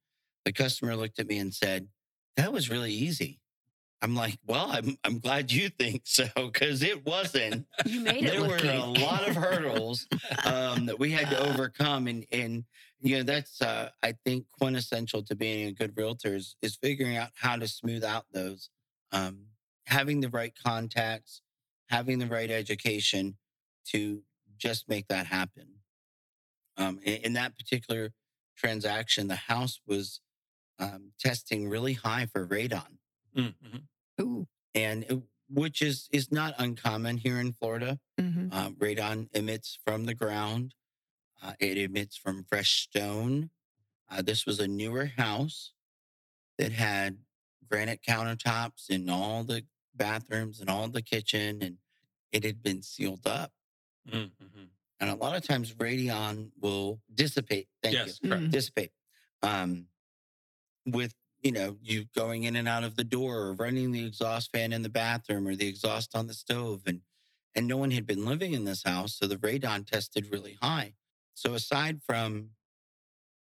[0.44, 1.88] the customer looked at me and said,
[2.36, 3.40] "That was really easy."
[4.00, 8.32] I'm like, "Well, I'm I'm glad you think so, because it wasn't." You made it
[8.32, 10.06] there were a lot of hurdles
[10.44, 12.64] um, that we had to overcome, and and
[13.00, 17.16] you know that's uh, I think quintessential to being a good realtor is, is figuring
[17.16, 18.70] out how to smooth out those,
[19.12, 19.46] um,
[19.86, 21.42] having the right contacts,
[21.88, 23.36] having the right education
[23.86, 24.22] to
[24.58, 25.66] just make that happen.
[26.76, 28.12] Um, in, in that particular
[28.56, 30.20] transaction, the house was
[30.78, 32.98] um, testing really high for radon
[33.36, 34.22] Mm-hmm.
[34.22, 34.46] Ooh.
[34.74, 37.98] and it- which is is not uncommon here in Florida.
[38.20, 40.74] hmm Uh, radon emits from the ground.
[41.42, 43.48] Uh, it emits from fresh stone.
[44.10, 45.72] Uh, this was a newer house
[46.58, 47.16] that had
[47.66, 51.78] granite countertops in all the bathrooms and all the kitchen, and
[52.30, 53.52] it had been sealed up.
[54.10, 54.64] Mm-hmm.
[55.00, 57.68] And a lot of times, radon will dissipate.
[57.82, 58.42] Thank you Yes, correct.
[58.42, 58.50] Mm.
[58.50, 58.90] dissipate
[59.42, 59.86] um,
[60.86, 64.50] with you know you going in and out of the door or running the exhaust
[64.52, 67.00] fan in the bathroom or the exhaust on the stove and
[67.54, 70.94] and no one had been living in this house so the radon tested really high
[71.34, 72.50] so aside from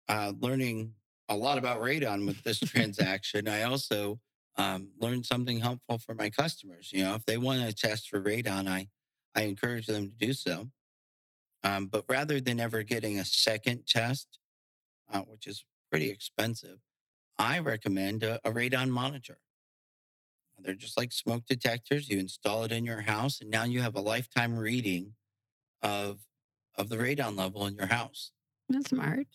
[0.08, 0.94] uh, learning
[1.30, 4.20] a lot about radon with this transaction i also
[4.58, 8.20] um, learned something helpful for my customers you know if they want to test for
[8.22, 8.88] radon i
[9.36, 10.70] i encourage them to do so
[11.64, 14.40] um, but rather than ever getting a second test
[15.12, 16.80] uh, which is pretty expensive,
[17.38, 19.38] I recommend a, a radon monitor.
[20.60, 22.10] They're just like smoke detectors.
[22.10, 25.14] You install it in your house, and now you have a lifetime reading
[25.82, 26.20] of
[26.78, 28.32] of the radon level in your house.
[28.70, 29.28] That's smart.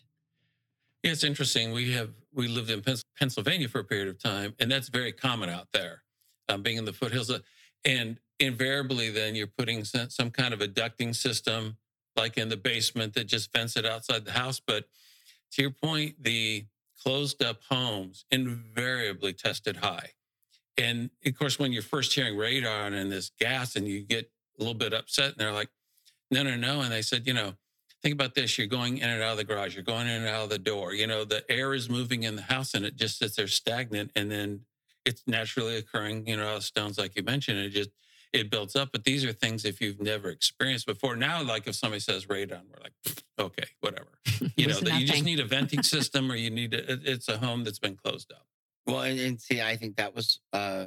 [1.02, 1.72] Yeah, it's interesting.
[1.72, 2.82] We have we lived in
[3.18, 6.02] Pennsylvania for a period of time, and that's very common out there,
[6.48, 7.30] um, being in the foothills.
[7.30, 7.40] Uh,
[7.84, 11.76] And invariably, then you're putting some, kind of a ducting system,
[12.16, 14.61] like in the basement, that just vents it outside the house.
[14.61, 14.87] But
[15.53, 16.64] to your point, the
[17.03, 20.11] closed up homes invariably tested high.
[20.76, 24.62] And of course, when you're first hearing radon and this gas, and you get a
[24.62, 25.68] little bit upset, and they're like,
[26.31, 27.55] "No, no, no," and they said, "You know."
[28.03, 30.26] think about this you're going in and out of the garage you're going in and
[30.26, 32.96] out of the door you know the air is moving in the house and it
[32.96, 34.61] just sits there stagnant and then
[35.05, 37.90] it's naturally occurring you know stones like you mentioned it just
[38.32, 41.74] it builds up but these are things if you've never experienced before now like if
[41.74, 42.92] somebody says radon we're like
[43.38, 44.08] okay whatever
[44.56, 47.28] you know that you just need a venting system or you need a, it- it's
[47.28, 48.46] a home that's been closed up
[48.86, 50.86] Well, and, and see, I think that was uh,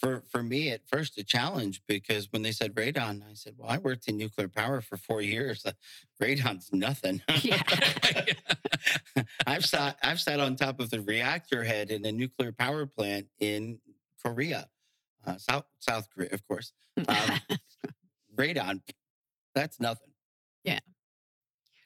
[0.00, 3.68] for for me at first a challenge because when they said radon, I said, "Well,
[3.70, 5.64] I worked in nuclear power for four years.
[5.66, 5.72] Uh,
[6.20, 7.62] radon's nothing." Yeah.
[9.46, 13.26] I've sat I've sat on top of the reactor head in a nuclear power plant
[13.40, 13.78] in
[14.24, 14.68] Korea,
[15.28, 16.72] uh, South South Korea, of course.
[16.96, 17.40] Um,
[18.36, 18.80] radon,
[19.54, 20.10] that's nothing.
[20.64, 20.80] Yeah.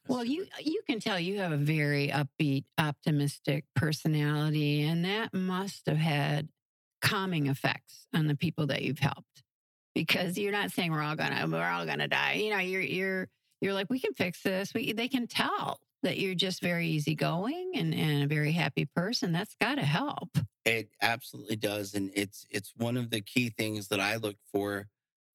[0.09, 5.87] Well, you you can tell you have a very upbeat, optimistic personality, and that must
[5.87, 6.48] have had
[7.00, 9.42] calming effects on the people that you've helped.
[9.94, 12.35] Because you're not saying we're all gonna we're all gonna die.
[12.35, 13.28] You know, you're you're
[13.61, 14.72] you're like we can fix this.
[14.74, 19.32] We they can tell that you're just very easygoing and and a very happy person.
[19.32, 20.36] That's got to help.
[20.64, 24.88] It absolutely does, and it's it's one of the key things that I look for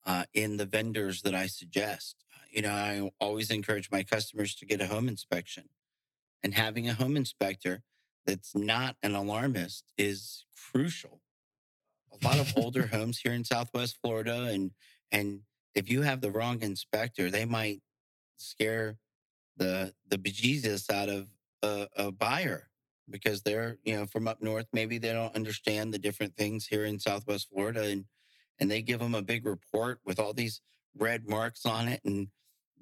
[0.05, 2.15] uh, in the vendors that I suggest.
[2.33, 5.69] Uh, You know, I always encourage my customers to get a home inspection,
[6.43, 7.83] and having a home inspector
[8.25, 11.21] that's not an alarmist is crucial.
[12.11, 14.71] A lot of older homes here in Southwest Florida, and
[15.11, 15.41] and
[15.75, 17.81] if you have the wrong inspector, they might
[18.37, 18.97] scare
[19.57, 21.27] the the bejesus out of
[21.63, 22.69] a, a buyer
[23.09, 26.85] because they're you know from up north maybe they don't understand the different things here
[26.85, 28.05] in southwest florida and
[28.59, 30.61] and they give them a big report with all these
[30.97, 32.27] red marks on it and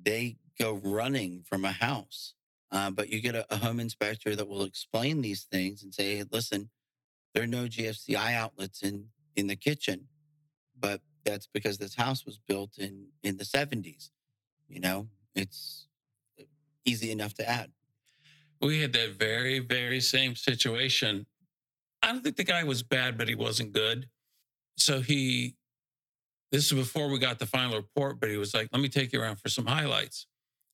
[0.01, 2.33] they go running from a house
[2.71, 6.17] uh, but you get a, a home inspector that will explain these things and say
[6.17, 6.69] hey, listen
[7.35, 10.07] there are no GFCI outlets in in the kitchen,
[10.79, 14.09] but that's because this house was built in in the 70s.
[14.69, 15.87] You know, it's
[16.85, 17.71] easy enough to add.
[18.61, 21.25] We had that very, very same situation.
[22.01, 24.07] I don't think the guy was bad, but he wasn't good.
[24.77, 25.55] So he,
[26.51, 29.13] this is before we got the final report, but he was like, let me take
[29.13, 30.27] you around for some highlights.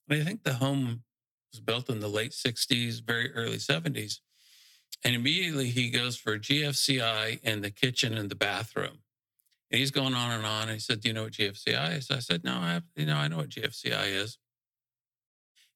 [0.09, 1.03] And I think the home
[1.51, 4.19] was built in the late 60s, very early 70s.
[5.03, 8.99] And immediately he goes for GFCI in the kitchen and the bathroom.
[9.71, 10.63] And he's going on and on.
[10.63, 12.11] And he said, Do you know what GFCI is?
[12.11, 14.37] I said, No, I have, you know, I know what GFCI is.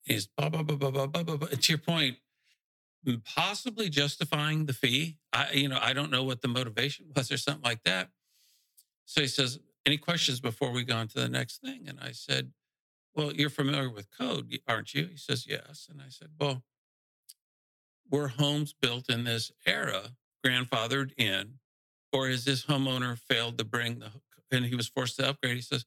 [0.05, 1.47] He's blah, blah, blah, blah, blah, blah, blah, blah.
[1.49, 2.17] To your point,
[3.23, 5.17] possibly justifying the fee.
[5.33, 8.09] I, you know, I don't know what the motivation was or something like that.
[9.05, 11.85] So he says, Any questions before we go on to the next thing?
[11.87, 12.51] And I said,
[13.15, 15.07] Well, you're familiar with code, aren't you?
[15.07, 15.87] He says, Yes.
[15.89, 16.63] And I said, Well,
[18.09, 20.11] were homes built in this era
[20.45, 21.55] grandfathered in,
[22.13, 24.11] or has this homeowner failed to bring the
[24.51, 25.55] and he was forced to upgrade?
[25.55, 25.85] He says,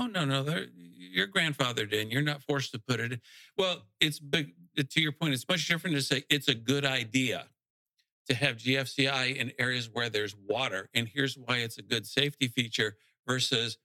[0.00, 2.10] "Oh no, no, your grandfather grandfathered in.
[2.10, 3.20] You're not forced to put it." In.
[3.56, 4.54] Well, it's big.
[4.76, 7.46] To your point, it's much different to say it's a good idea
[8.28, 12.48] to have GFCI in areas where there's water, and here's why it's a good safety
[12.48, 13.76] feature versus,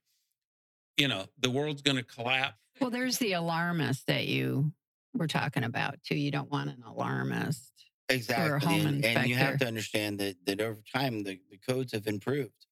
[0.97, 2.59] you know, the world's going to collapse.
[2.79, 4.71] Well, there's the alarmist that you
[5.13, 6.15] were talking about too.
[6.15, 7.71] You don't want an alarmist.
[8.09, 8.81] Exactly.
[8.81, 12.67] And, and, you have to understand that that over time the, the codes have improved.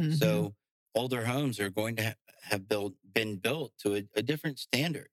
[0.00, 0.12] Mm-hmm.
[0.12, 0.54] So
[0.94, 5.08] older homes are going to ha- have built been built to a, a, different standard.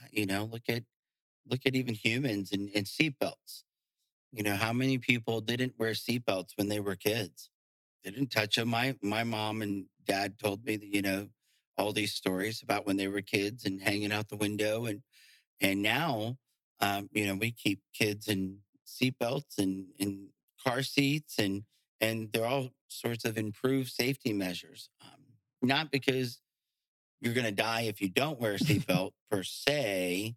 [0.00, 0.84] Uh, you know, look at
[1.48, 3.62] look at even humans and, and seatbelts.
[4.32, 7.50] You know, how many people didn't wear seatbelts when they were kids?
[8.04, 8.68] They didn't touch them.
[8.68, 11.28] My my mom and dad told me that, you know,
[11.78, 15.02] all these stories about when they were kids and hanging out the window and
[15.60, 16.36] and now
[16.80, 20.28] um, you know, we keep kids in seatbelts and, and
[20.64, 21.62] car seats and
[22.00, 24.88] and there are all sorts of improved safety measures.
[25.02, 25.20] Um,
[25.62, 26.40] not because
[27.20, 30.34] you're going to die if you don't wear a seatbelt per se,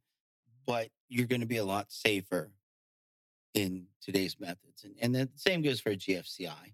[0.66, 2.52] but you're going to be a lot safer
[3.54, 4.84] in today's methods.
[4.84, 6.74] And, and the same goes for a GFCI.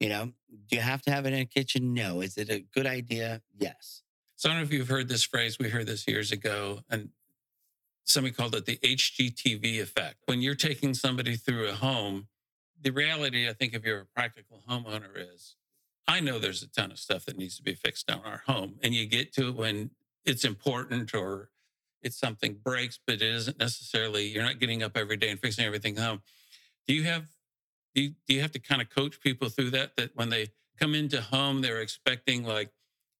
[0.00, 0.32] You know,
[0.68, 1.94] do you have to have it in a kitchen?
[1.94, 2.20] No.
[2.20, 3.40] Is it a good idea?
[3.56, 4.02] Yes.
[4.36, 5.58] So I don't know if you've heard this phrase.
[5.58, 7.10] We heard this years ago, and
[8.04, 10.16] somebody called it the HGTV effect.
[10.26, 12.26] When you're taking somebody through a home,
[12.82, 15.56] the reality, I think, if you're a practical homeowner, is
[16.08, 18.74] I know there's a ton of stuff that needs to be fixed on our home.
[18.82, 19.90] And you get to it when
[20.24, 21.50] it's important or
[22.02, 25.64] it's something breaks, but it isn't necessarily, you're not getting up every day and fixing
[25.64, 26.22] everything home.
[26.86, 27.26] Do you have,
[27.94, 29.96] do you, do you have to kind of coach people through that?
[29.96, 32.70] That when they come into home, they're expecting like,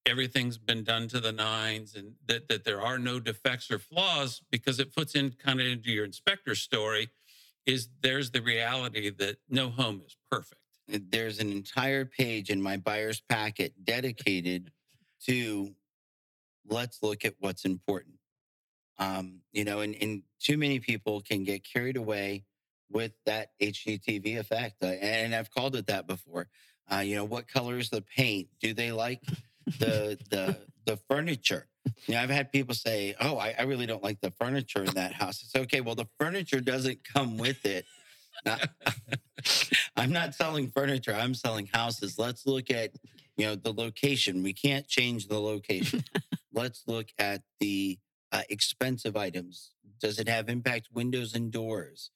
[0.04, 4.42] everything's been done to the nines and that, that there are no defects or flaws
[4.50, 7.08] because it puts in kind of into your inspector story
[7.66, 10.60] is there's the reality that no home is perfect.
[10.88, 14.72] There's an entire page in my buyer's packet dedicated
[15.26, 15.74] to
[16.68, 18.16] let's look at what's important.
[18.98, 22.44] Um, you know, and, and too many people can get carried away
[22.90, 24.82] with that HGTV effect.
[24.82, 26.48] And I've called it that before.
[26.92, 28.48] Uh, you know, what color is the paint?
[28.60, 29.22] Do they like
[29.66, 31.66] the the the furniture.
[32.06, 34.94] You know, I've had people say, "Oh, I, I, really don't like the furniture in
[34.94, 35.80] that house." It's okay.
[35.80, 37.86] Well, the furniture doesn't come with it.
[38.44, 38.68] Not,
[39.96, 41.14] I'm not selling furniture.
[41.14, 42.18] I'm selling houses.
[42.18, 42.92] Let's look at
[43.36, 44.42] you know the location.
[44.42, 46.04] We can't change the location.
[46.52, 47.98] Let's look at the
[48.30, 49.72] uh, expensive items.
[50.00, 52.10] Does it have impact windows and doors?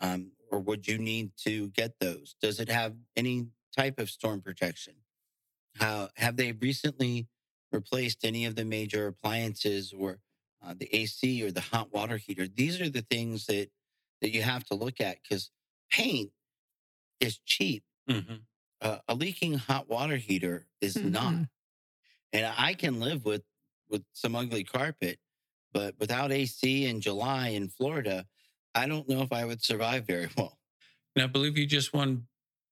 [0.00, 2.36] Um, or would you need to get those?
[2.40, 4.94] Does it have any type of storm protection?
[5.78, 7.28] How have they recently
[7.72, 10.18] replaced any of the major appliances or
[10.64, 12.46] uh, the AC or the hot water heater?
[12.48, 13.68] These are the things that
[14.22, 15.50] that you have to look at because
[15.90, 16.30] paint
[17.20, 17.84] is cheap.
[18.08, 18.36] Mm-hmm.
[18.80, 21.10] Uh, a leaking hot water heater is mm-hmm.
[21.10, 21.34] not,
[22.32, 23.42] and I can live with
[23.88, 25.18] with some ugly carpet,
[25.72, 28.26] but without AC in July in Florida,
[28.74, 30.58] I don't know if I would survive very well.
[31.14, 32.26] Now, I believe you just won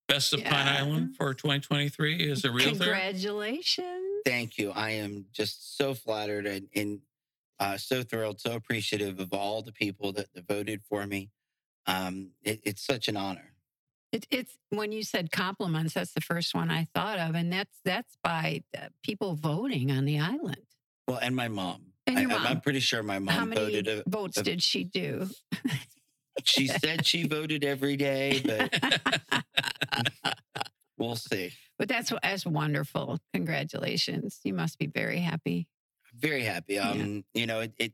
[0.07, 0.51] Best of yeah.
[0.51, 4.21] Pine Island for 2023 is a real Congratulations.
[4.25, 4.71] Thank you.
[4.71, 6.99] I am just so flattered and, and
[7.59, 11.29] uh, so thrilled, so appreciative of all the people that, that voted for me.
[11.87, 13.53] Um, it, it's such an honor.
[14.11, 17.35] It, it's when you said compliments, that's the first one I thought of.
[17.35, 20.57] And that's that's by uh, people voting on the island.
[21.07, 21.81] Well, and my mom.
[22.07, 22.47] And your I, mom.
[22.47, 23.87] I'm pretty sure my mom How many voted.
[23.87, 25.29] A, votes a, did she do?
[26.43, 29.43] she said she voted every day, but
[30.97, 31.51] we'll see.
[31.77, 33.19] But that's that's wonderful.
[33.33, 34.39] Congratulations.
[34.43, 35.67] You must be very happy.
[36.13, 36.79] Very happy.
[36.79, 37.41] Um, yeah.
[37.41, 37.93] you know, it, it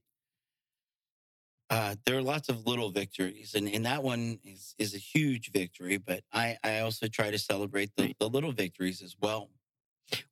[1.70, 5.52] Uh, there are lots of little victories, and, and that one is, is a huge
[5.54, 5.98] victory.
[5.98, 9.50] But I, I also try to celebrate the, the little victories as well.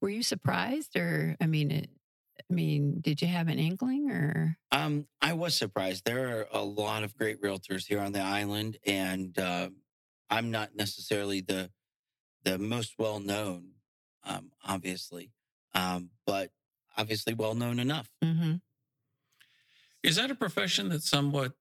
[0.01, 1.89] Were you surprised, or I mean, it,
[2.49, 6.05] I mean, did you have an inkling, or Um, I was surprised.
[6.05, 9.69] There are a lot of great realtors here on the island, and uh,
[10.29, 11.71] I'm not necessarily the
[12.43, 13.71] the most well known,
[14.23, 15.31] um, obviously,
[15.73, 16.51] um, but
[16.97, 18.09] obviously well known enough.
[18.23, 18.55] mm-hmm.
[20.01, 21.53] Is that a profession that somewhat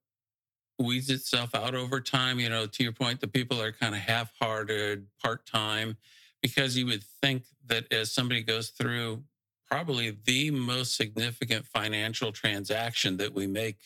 [0.79, 2.39] weeds itself out over time?
[2.39, 5.97] You know, to your point, the people are kind of half hearted, part time,
[6.41, 9.25] because you would think that as somebody goes through
[9.71, 13.77] probably the most significant financial transaction that we make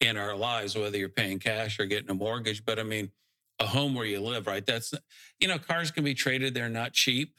[0.00, 3.10] in our lives, whether you're paying cash or getting a mortgage, but I mean,
[3.58, 4.64] a home where you live, right?
[4.64, 4.94] That's,
[5.38, 7.36] you know, cars can be traded, they're not cheap.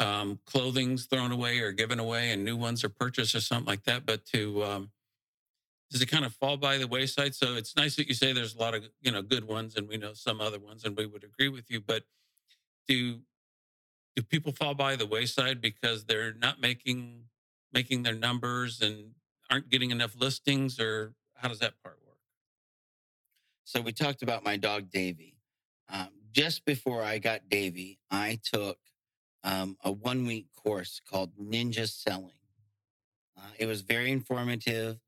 [0.00, 3.84] Um, clothing's thrown away or given away, and new ones are purchased or something like
[3.84, 4.04] that.
[4.04, 4.90] But to, um,
[5.90, 7.34] does it kind of fall by the wayside?
[7.34, 9.88] So it's nice that you say there's a lot of you know good ones, and
[9.88, 11.80] we know some other ones, and we would agree with you.
[11.80, 12.02] But
[12.88, 13.20] do
[14.16, 17.24] do people fall by the wayside because they're not making
[17.72, 19.12] making their numbers and
[19.50, 22.18] aren't getting enough listings, or how does that part work?
[23.64, 25.38] So we talked about my dog Davy.
[25.88, 28.78] Um, just before I got Davy, I took
[29.42, 32.30] um, a one week course called Ninja Selling.
[33.36, 34.98] Uh, it was very informative,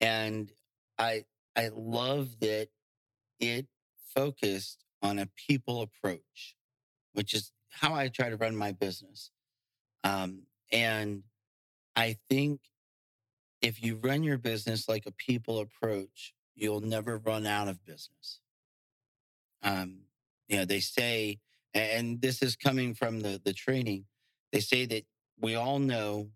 [0.00, 0.52] and
[0.98, 1.24] I
[1.56, 2.68] I love that
[3.38, 3.66] it
[4.14, 6.54] focused on a people approach,
[7.14, 9.30] which is how I try to run my business.
[10.04, 10.42] Um,
[10.72, 11.22] and
[11.96, 12.60] I think
[13.62, 18.40] if you run your business like a people approach, you'll never run out of business.
[19.62, 20.00] Um,
[20.48, 21.38] you know, they say,
[21.74, 24.06] and this is coming from the the training.
[24.52, 25.04] They say that
[25.38, 26.30] we all know,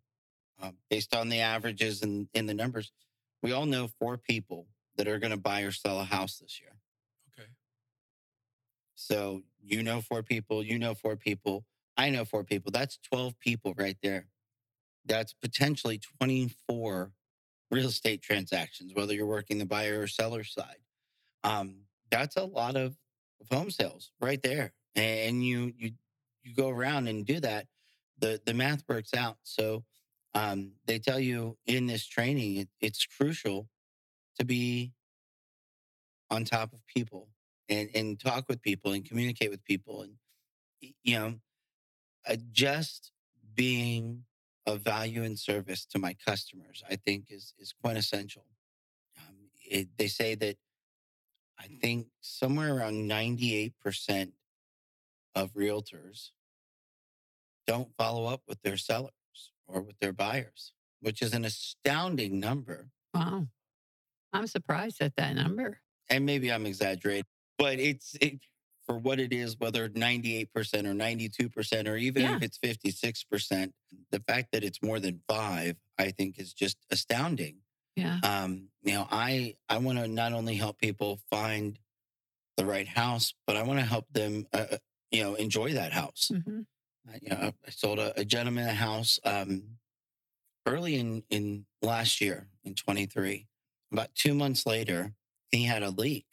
[0.62, 2.93] uh, based on the averages and in the numbers,
[3.43, 4.66] we all know four people
[4.97, 6.76] that are going to buy or sell a house this year.
[9.07, 11.64] So you know four people, you know four people,
[11.96, 12.72] I know four people.
[12.72, 14.26] That's 12 people right there.
[15.05, 17.12] That's potentially 24
[17.70, 20.78] real estate transactions, whether you're working the buyer or seller side.
[21.42, 22.96] Um, that's a lot of,
[23.40, 24.72] of home sales right there.
[24.96, 25.92] And you you
[26.42, 27.66] you go around and do that,
[28.18, 29.36] the the math works out.
[29.42, 29.84] So
[30.34, 33.68] um, they tell you in this training, it, it's crucial
[34.38, 34.92] to be
[36.30, 37.28] on top of people
[37.68, 40.14] and and talk with people and communicate with people and
[41.02, 41.34] you know
[42.52, 43.12] just
[43.54, 44.24] being
[44.66, 48.46] of value and service to my customers i think is is quintessential.
[49.18, 49.36] Um,
[49.70, 50.56] it, they say that
[51.58, 54.32] i think somewhere around 98%
[55.34, 56.30] of realtors
[57.66, 59.10] don't follow up with their sellers
[59.66, 60.72] or with their buyers
[61.04, 62.88] which is an astounding number.
[63.12, 63.46] Wow,
[64.32, 65.80] I'm surprised at that number.
[66.08, 67.24] and maybe I'm exaggerating,
[67.59, 68.40] but it's it,
[68.86, 72.36] for what it is, whether 98% or 92%, or even Yeah.
[72.36, 73.72] if it's 56%,
[74.11, 77.59] the fact that it's more than five, I think is just astounding.
[77.96, 81.78] Yeah, Um, you know, I, I want to not only help people find
[82.57, 84.78] the right house, but I want to help them, uh, uh,
[85.11, 86.30] you know, enjoy that house.
[86.32, 86.61] hmm
[87.09, 89.78] I- you know, I sold a, a gentleman a house um,
[90.66, 93.46] early in, in last year in 23.
[93.92, 95.14] About two months later,
[95.50, 96.26] he had a leak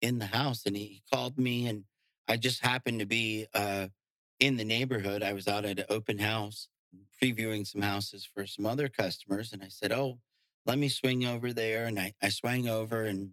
[0.00, 1.84] in the house and he called me and
[2.28, 3.88] I just happened to be uh,
[4.40, 5.22] in the neighborhood.
[5.22, 6.68] I was out at an open house
[7.22, 9.52] previewing some houses for some other customers.
[9.52, 10.18] And I said, Oh,
[10.66, 11.86] let me swing over there.
[11.86, 13.30] And I, I swang over and,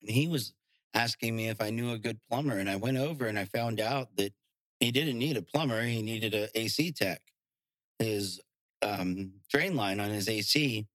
[0.00, 0.52] and he was
[0.94, 2.58] asking me if I knew a good plumber.
[2.58, 4.32] And I went over and I found out that
[4.80, 5.82] he didn't need a plumber.
[5.82, 7.22] He needed a AC tech.
[7.98, 8.40] His
[8.82, 10.86] um, drain line on his AC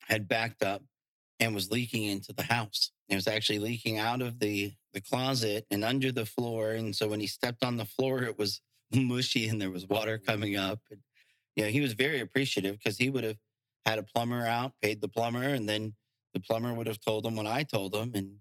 [0.00, 0.82] had backed up
[1.40, 2.92] and was leaking into the house.
[3.08, 6.72] It was actually leaking out of the the closet and under the floor.
[6.72, 8.60] And so when he stepped on the floor, it was
[8.94, 10.80] mushy and there was water coming up.
[10.90, 11.00] And
[11.56, 13.38] yeah, he was very appreciative because he would have
[13.86, 15.94] had a plumber out, paid the plumber, and then
[16.34, 18.12] the plumber would have told him what I told him.
[18.14, 18.36] And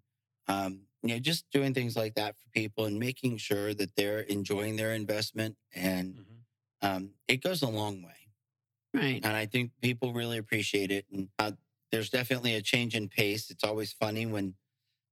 [0.47, 4.21] um, you know, just doing things like that for people and making sure that they're
[4.21, 5.55] enjoying their investment.
[5.73, 6.25] And Mhm.
[6.81, 8.13] um, it goes a long way
[8.93, 9.21] right.
[9.23, 11.05] and I think people really appreciate it.
[11.11, 11.51] And uh,
[11.91, 13.49] there's definitely a change in pace.
[13.49, 14.55] It's always funny when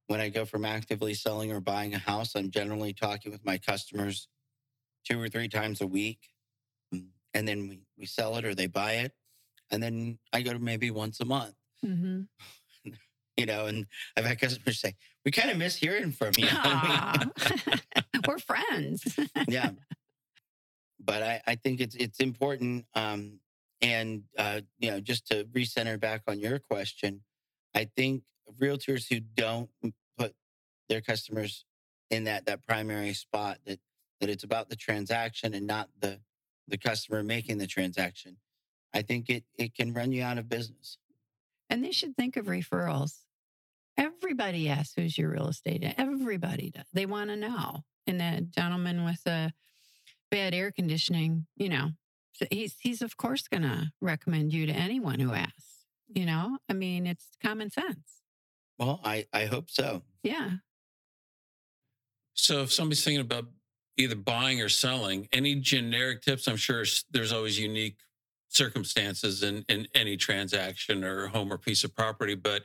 [0.06, 2.34] when I go from actively selling or buying a house.
[2.34, 4.28] I'm generally talking with my customers
[5.06, 6.30] two or three times a week,
[6.94, 9.12] Mm, and then we we sell it or they buy it,
[9.70, 11.54] and then I go to maybe once a month.
[11.84, 12.22] hmm
[13.36, 16.48] You know, and I've had customers say, "We kind of miss hearing from you."
[18.26, 19.16] We're friends.
[19.46, 19.70] yeah.
[21.00, 22.86] But I, I think it's it's important.
[22.94, 23.38] Um,
[23.80, 27.22] and uh, you know, just to recenter back on your question,
[27.74, 28.22] I think
[28.60, 29.70] realtors who don't
[30.16, 30.34] put
[30.88, 31.64] their customers
[32.10, 33.80] in that that primary spot that
[34.20, 36.20] that it's about the transaction and not the
[36.66, 38.36] the customer making the transaction.
[38.94, 40.98] I think it it can run you out of business.
[41.70, 43.24] And they should think of referrals.
[43.96, 45.84] Everybody asks who's your real estate.
[45.98, 46.86] Everybody does.
[46.92, 47.82] They want to know.
[48.06, 49.52] And that gentleman with a
[50.30, 51.90] bad air conditioning, you know,
[52.50, 55.86] he's he's of course gonna recommend you to anyone who asks.
[56.08, 58.22] You know, I mean, it's common sense.
[58.78, 60.02] Well, I I hope so.
[60.22, 60.50] Yeah.
[62.34, 63.46] So if somebody's thinking about
[63.98, 66.46] either buying or selling, any generic tips?
[66.46, 67.98] I'm sure there's always unique
[68.48, 72.62] circumstances in, in any transaction or home or piece of property, but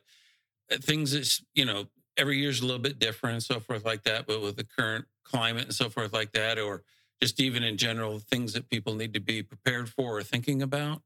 [0.71, 1.86] uh, things that, you know,
[2.17, 5.05] every year's a little bit different and so forth like that, but with the current
[5.24, 6.84] climate and so forth like that, or
[7.24, 11.01] just even in general, things that people need to be prepared for or thinking about?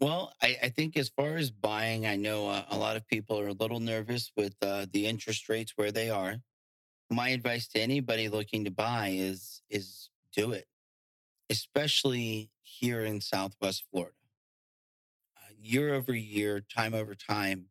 [0.00, 3.38] Well, I, I think as far as buying, I know uh, a lot of people
[3.38, 6.38] are a little nervous with uh, the interest rates where they are.
[7.08, 10.66] My advice to anybody looking to buy is is do it,
[11.48, 14.14] especially here in Southwest Florida.
[15.36, 17.66] Uh, year over year, time over time,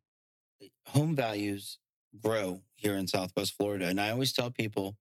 [0.86, 1.80] home values
[2.18, 4.96] grow here in Southwest Florida, and I always tell people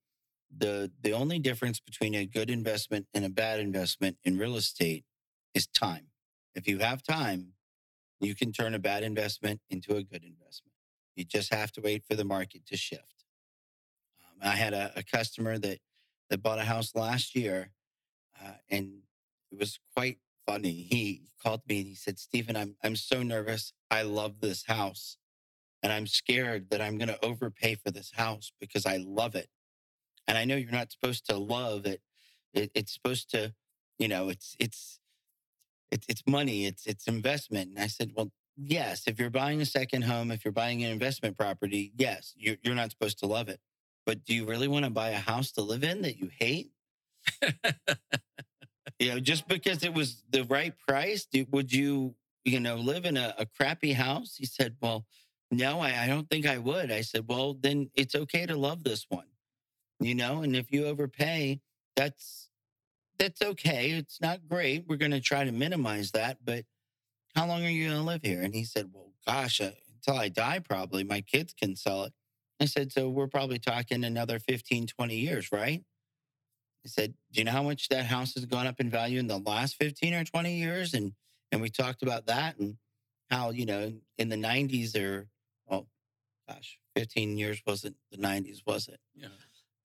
[0.55, 5.05] the the only difference between a good investment and a bad investment in real estate
[5.53, 6.07] is time.
[6.55, 7.53] If you have time,
[8.19, 10.73] you can turn a bad investment into a good investment.
[11.15, 13.25] You just have to wait for the market to shift.
[14.25, 15.79] Um, I had a, a customer that
[16.29, 17.71] that bought a house last year,
[18.43, 19.01] uh, and
[19.51, 20.87] it was quite funny.
[20.89, 23.73] He called me and he said, "Stephen, I'm I'm so nervous.
[23.91, 25.17] I love this house,
[25.83, 29.49] and I'm scared that I'm going to overpay for this house because I love it.
[30.29, 32.01] And I know you're not supposed to love it.
[32.53, 33.53] it it's supposed to,
[33.99, 35.01] you know, it's it's
[35.91, 37.71] it's it's money, it's it's investment.
[37.71, 40.91] And I said, well, yes, if you're buying a second home, if you're buying an
[40.91, 43.59] investment property, yes, you're you're not supposed to love it.
[44.05, 46.71] But do you really want to buy a house to live in that you hate?
[48.99, 52.15] You know, just because it was the right price, would you,
[52.45, 54.35] you know, live in a, a crappy house?
[54.37, 55.05] He said, well,
[55.51, 56.91] no, I, I don't think I would.
[56.91, 59.27] I said, well, then it's okay to love this one,
[59.99, 61.61] you know, and if you overpay,
[61.95, 62.49] that's
[63.17, 63.91] that's okay.
[63.91, 64.85] It's not great.
[64.87, 66.63] We're going to try to minimize that, but
[67.35, 68.41] how long are you going to live here?
[68.41, 72.13] And he said, well, gosh, uh, until I die, probably my kids can sell it.
[72.61, 75.83] I said, so we're probably talking another 15, 20 years, right?
[76.83, 79.27] He said, do you know how much that house has gone up in value in
[79.27, 80.93] the last 15 or 20 years?
[80.93, 81.13] And
[81.51, 82.77] and we talked about that and
[83.29, 85.27] how, you know, in the 90s or
[85.67, 85.87] well,
[86.47, 88.99] gosh, 15 years wasn't the 90s, was it?
[89.15, 89.27] Yeah.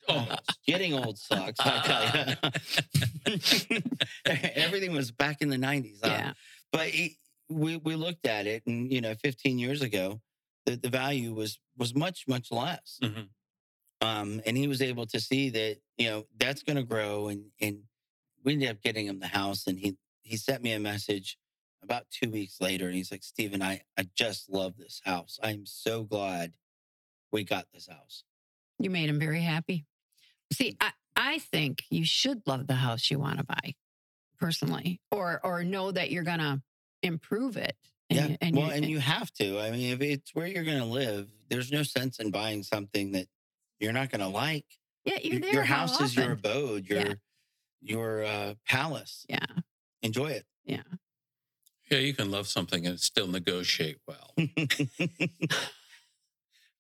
[0.09, 0.29] Oh,
[0.67, 3.81] Getting old sucks, I tell you.
[4.55, 5.99] Everything was back in the 90s.
[6.03, 6.11] huh?
[6.11, 6.33] Yeah.
[6.73, 7.17] But he,
[7.49, 10.21] we we looked at it and you know 15 years ago
[10.67, 12.99] the, the value was was much much less.
[13.03, 13.29] mhm.
[14.01, 17.45] Um, and he was able to see that you know that's going to grow and
[17.61, 17.81] and
[18.43, 21.39] we ended up getting him the house and he he sent me a message
[21.83, 25.67] about two weeks later and he's like Stephen I I just love this house I'm
[25.67, 26.53] so glad
[27.31, 28.25] we got this house
[28.79, 29.85] You made him very happy.
[30.55, 33.75] See, I, I think you should love the house you want to buy
[34.39, 36.63] personally, or or know that you're gonna
[37.03, 37.77] improve it.
[38.11, 40.47] And yeah you- and well you- and you have to I mean if it's where
[40.47, 43.27] you're going to live there's no sense in buying something that
[43.81, 44.67] you're not going to like
[45.07, 45.53] yeah, you're your, there.
[45.55, 47.15] your how house is your abode your Yeah.
[47.81, 49.47] your uh, palace Yeah,
[50.03, 50.83] enjoy it yeah.
[51.91, 54.35] yeah, you can love something and still negotiate well.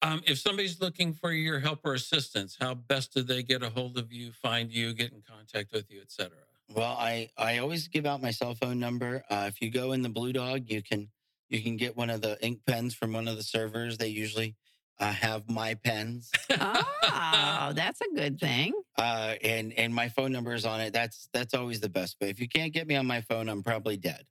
[0.04, 3.70] Um, if somebody's looking for your help or assistance, how best do they get a
[3.70, 6.36] hold of you, find you, get in contact with you, et cetera?
[6.74, 9.24] Well, I I always give out my cell phone number.
[9.30, 11.08] Uh, if you go in the Blue Dog, you can
[11.48, 13.96] you can get one of the ink pens from one of the servers.
[13.98, 14.56] They usually
[15.00, 16.30] uh, have my pens,
[16.60, 18.72] Oh, that's a good thing.
[18.98, 20.92] uh, and and my phone number is on it.
[20.92, 22.16] That's that's always the best.
[22.20, 24.24] But if you can't get me on my phone, I'm probably dead.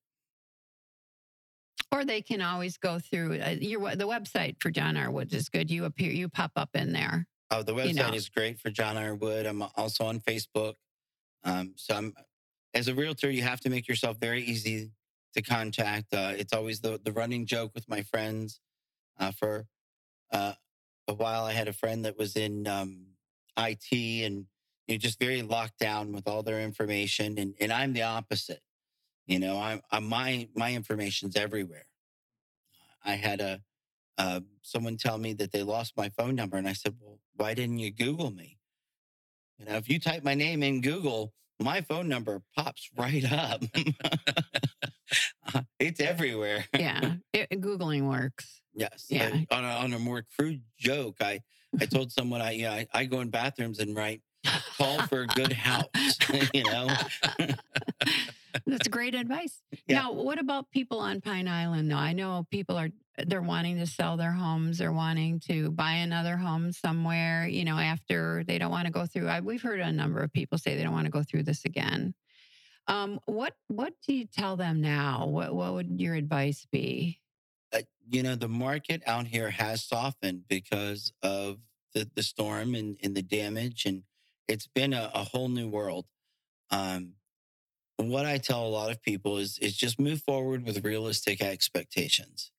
[1.94, 5.12] Or they can always go through uh, your the website for John R.
[5.12, 5.70] Woods is good.
[5.70, 7.28] You appear, you pop up in there.
[7.52, 8.14] Oh, the website You know.
[8.14, 9.14] is great for John R.
[9.14, 9.46] Wood.
[9.46, 10.74] I'm also on Facebook.
[11.44, 12.14] Um, so I'm
[12.74, 14.91] as a realtor, you have to make yourself very easy
[15.36, 16.14] to contact.
[16.14, 18.60] Uh, it's always the the running joke with my friends.
[19.20, 19.68] Uh, for
[20.32, 20.54] uh,
[21.08, 23.06] a while, I had a friend that was in um,
[23.58, 24.46] IT and
[24.88, 28.62] you know, just very locked down with all their information, and and I'm the opposite.
[29.26, 31.86] You know, I'm, I'm my my information's everywhere.
[33.05, 33.61] I had a
[34.17, 37.53] uh, someone tell me that they lost my phone number, and I said, "Well, why
[37.53, 38.57] didn't you Google me?"
[39.57, 43.63] You know, if you type my name in Google, my phone number pops right up.
[45.80, 46.65] it's everywhere.
[46.78, 48.61] Yeah, it, Googling works.
[48.74, 49.05] Yes.
[49.09, 49.41] Yeah.
[49.49, 51.41] Uh, on, a, on a more crude joke, I,
[51.80, 54.21] I told someone I, yeah, I, I go in bathrooms and write,
[54.78, 55.88] call for a good house,
[56.53, 56.88] you know?
[58.66, 59.61] That's great advice.
[59.88, 60.03] Yeah.
[60.03, 61.91] Now, what about people on Pine Island?
[61.91, 61.97] though?
[61.97, 66.38] I know people are they're wanting to sell their homes, they're wanting to buy another
[66.38, 69.28] home somewhere, you know, after they don't want to go through.
[69.28, 71.66] I, we've heard a number of people say they don't want to go through this
[71.66, 72.14] again.
[72.88, 75.28] Um, what what do you tell them now?
[75.28, 77.20] What what would your advice be?
[77.74, 81.57] uh, you know, the market out here has softened because of
[81.93, 84.03] the, the storm and, and the damage, and
[84.47, 86.05] it's been a, a whole new world.
[86.70, 87.14] Um,
[87.98, 92.52] what I tell a lot of people is is just move forward with realistic expectations.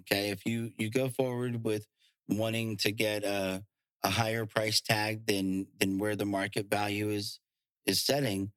[0.00, 1.86] Okay, if you you go forward with
[2.28, 3.64] wanting to get a
[4.02, 7.40] a higher price tag than than where the market value is
[7.86, 8.52] is setting,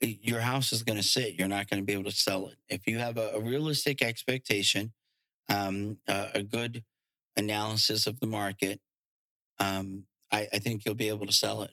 [0.00, 1.34] your house is going to sit.
[1.34, 2.56] You're not going to be able to sell it.
[2.68, 4.92] If you have a, a realistic expectation,
[5.48, 6.84] um, a, a good
[7.36, 8.80] analysis of the market,
[9.58, 11.72] um, I, I think you'll be able to sell it.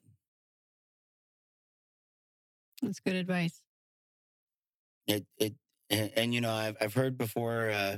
[2.82, 3.61] That's good advice.
[5.12, 5.53] It, it,
[5.89, 7.70] and, and, you know, I've I've heard before.
[7.70, 7.97] Uh,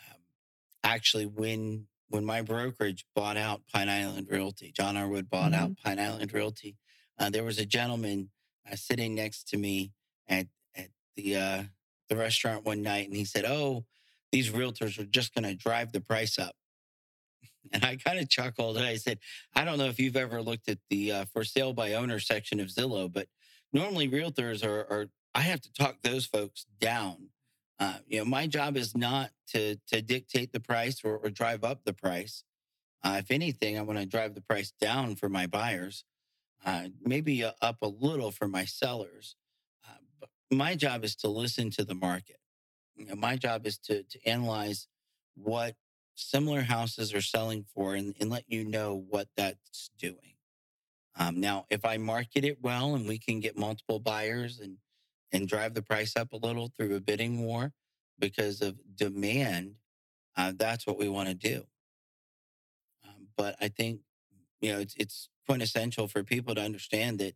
[0.00, 0.20] um,
[0.84, 5.08] actually, when when my brokerage bought out Pine Island Realty, John R.
[5.08, 6.76] Wood bought out Pine Island Realty.
[7.18, 8.30] Uh, there was a gentleman
[8.70, 9.92] uh, sitting next to me
[10.28, 11.62] at at the uh,
[12.10, 13.84] the restaurant one night, and he said, "Oh,
[14.30, 16.54] these realtors are just going to drive the price up."
[17.72, 19.18] And I kind of chuckled and I said,
[19.54, 22.60] "I don't know if you've ever looked at the uh, for sale by owner section
[22.60, 23.26] of Zillow, but
[23.72, 25.06] normally realtors are, are
[25.36, 27.28] I have to talk those folks down.
[27.78, 31.62] Uh, you know, my job is not to to dictate the price or, or drive
[31.62, 32.42] up the price.
[33.04, 36.04] Uh, if anything, I want to drive the price down for my buyers,
[36.64, 39.36] uh, maybe up a little for my sellers.
[39.86, 42.38] Uh, but my job is to listen to the market.
[42.94, 44.88] You know, my job is to to analyze
[45.34, 45.76] what
[46.14, 50.36] similar houses are selling for and, and let you know what that's doing.
[51.14, 54.78] Um, now, if I market it well and we can get multiple buyers and
[55.32, 57.72] and drive the price up a little through a bidding war
[58.18, 59.74] because of demand,
[60.36, 61.64] uh, that's what we want to do.
[63.04, 64.00] Um, but I think
[64.60, 67.34] you know it's it's quintessential for people to understand that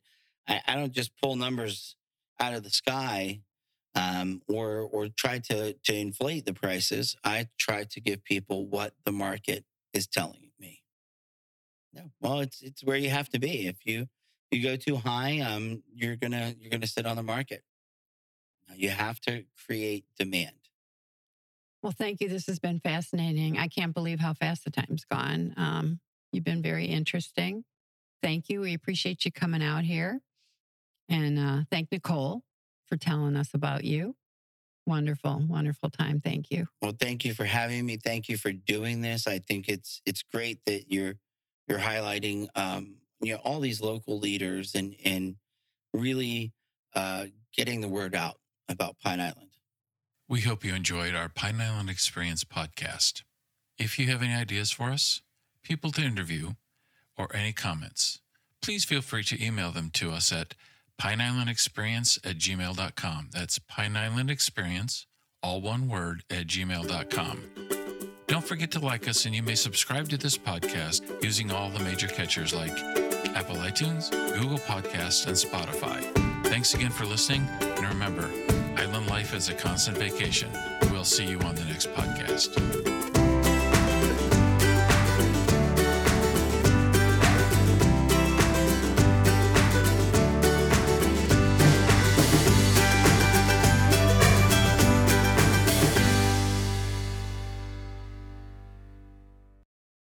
[0.48, 1.96] I, I don't just pull numbers
[2.38, 3.42] out of the sky
[3.94, 7.16] um, or or try to to inflate the prices.
[7.24, 10.82] I try to give people what the market is telling me.
[11.92, 13.66] Yeah, well, it's it's where you have to be.
[13.66, 14.06] If you
[14.50, 17.62] you go too high, um, you're gonna you're gonna sit on the market.
[18.76, 20.52] You have to create demand.
[21.82, 22.28] Well, thank you.
[22.28, 23.58] This has been fascinating.
[23.58, 25.54] I can't believe how fast the time's gone.
[25.56, 26.00] Um,
[26.32, 27.64] you've been very interesting.
[28.22, 28.60] Thank you.
[28.60, 30.20] We appreciate you coming out here.
[31.08, 32.42] And uh, thank Nicole
[32.86, 34.14] for telling us about you.
[34.86, 36.20] Wonderful, wonderful time.
[36.20, 36.66] Thank you.
[36.82, 37.96] Well, thank you for having me.
[37.96, 39.26] Thank you for doing this.
[39.26, 41.14] I think it's it's great that you're
[41.68, 45.36] you're highlighting um, you know all these local leaders and and
[45.92, 46.52] really
[46.94, 48.39] uh, getting the word out
[48.70, 49.50] about Pine Island.
[50.28, 53.22] We hope you enjoyed our Pine Island Experience podcast.
[53.78, 55.22] If you have any ideas for us,
[55.62, 56.52] people to interview,
[57.18, 58.20] or any comments,
[58.62, 60.54] please feel free to email them to us at
[61.00, 63.30] pineislandexperience at gmail.com.
[63.32, 65.06] That's Pine Island Experience,
[65.42, 67.44] all one word, at gmail.com.
[68.26, 71.82] Don't forget to like us, and you may subscribe to this podcast using all the
[71.82, 72.78] major catchers like
[73.34, 76.00] Apple iTunes, Google Podcasts, and Spotify.
[76.46, 78.30] Thanks again for listening, and remember,
[78.80, 80.50] island life is a constant vacation.
[80.90, 83.09] We'll see you on the next podcast.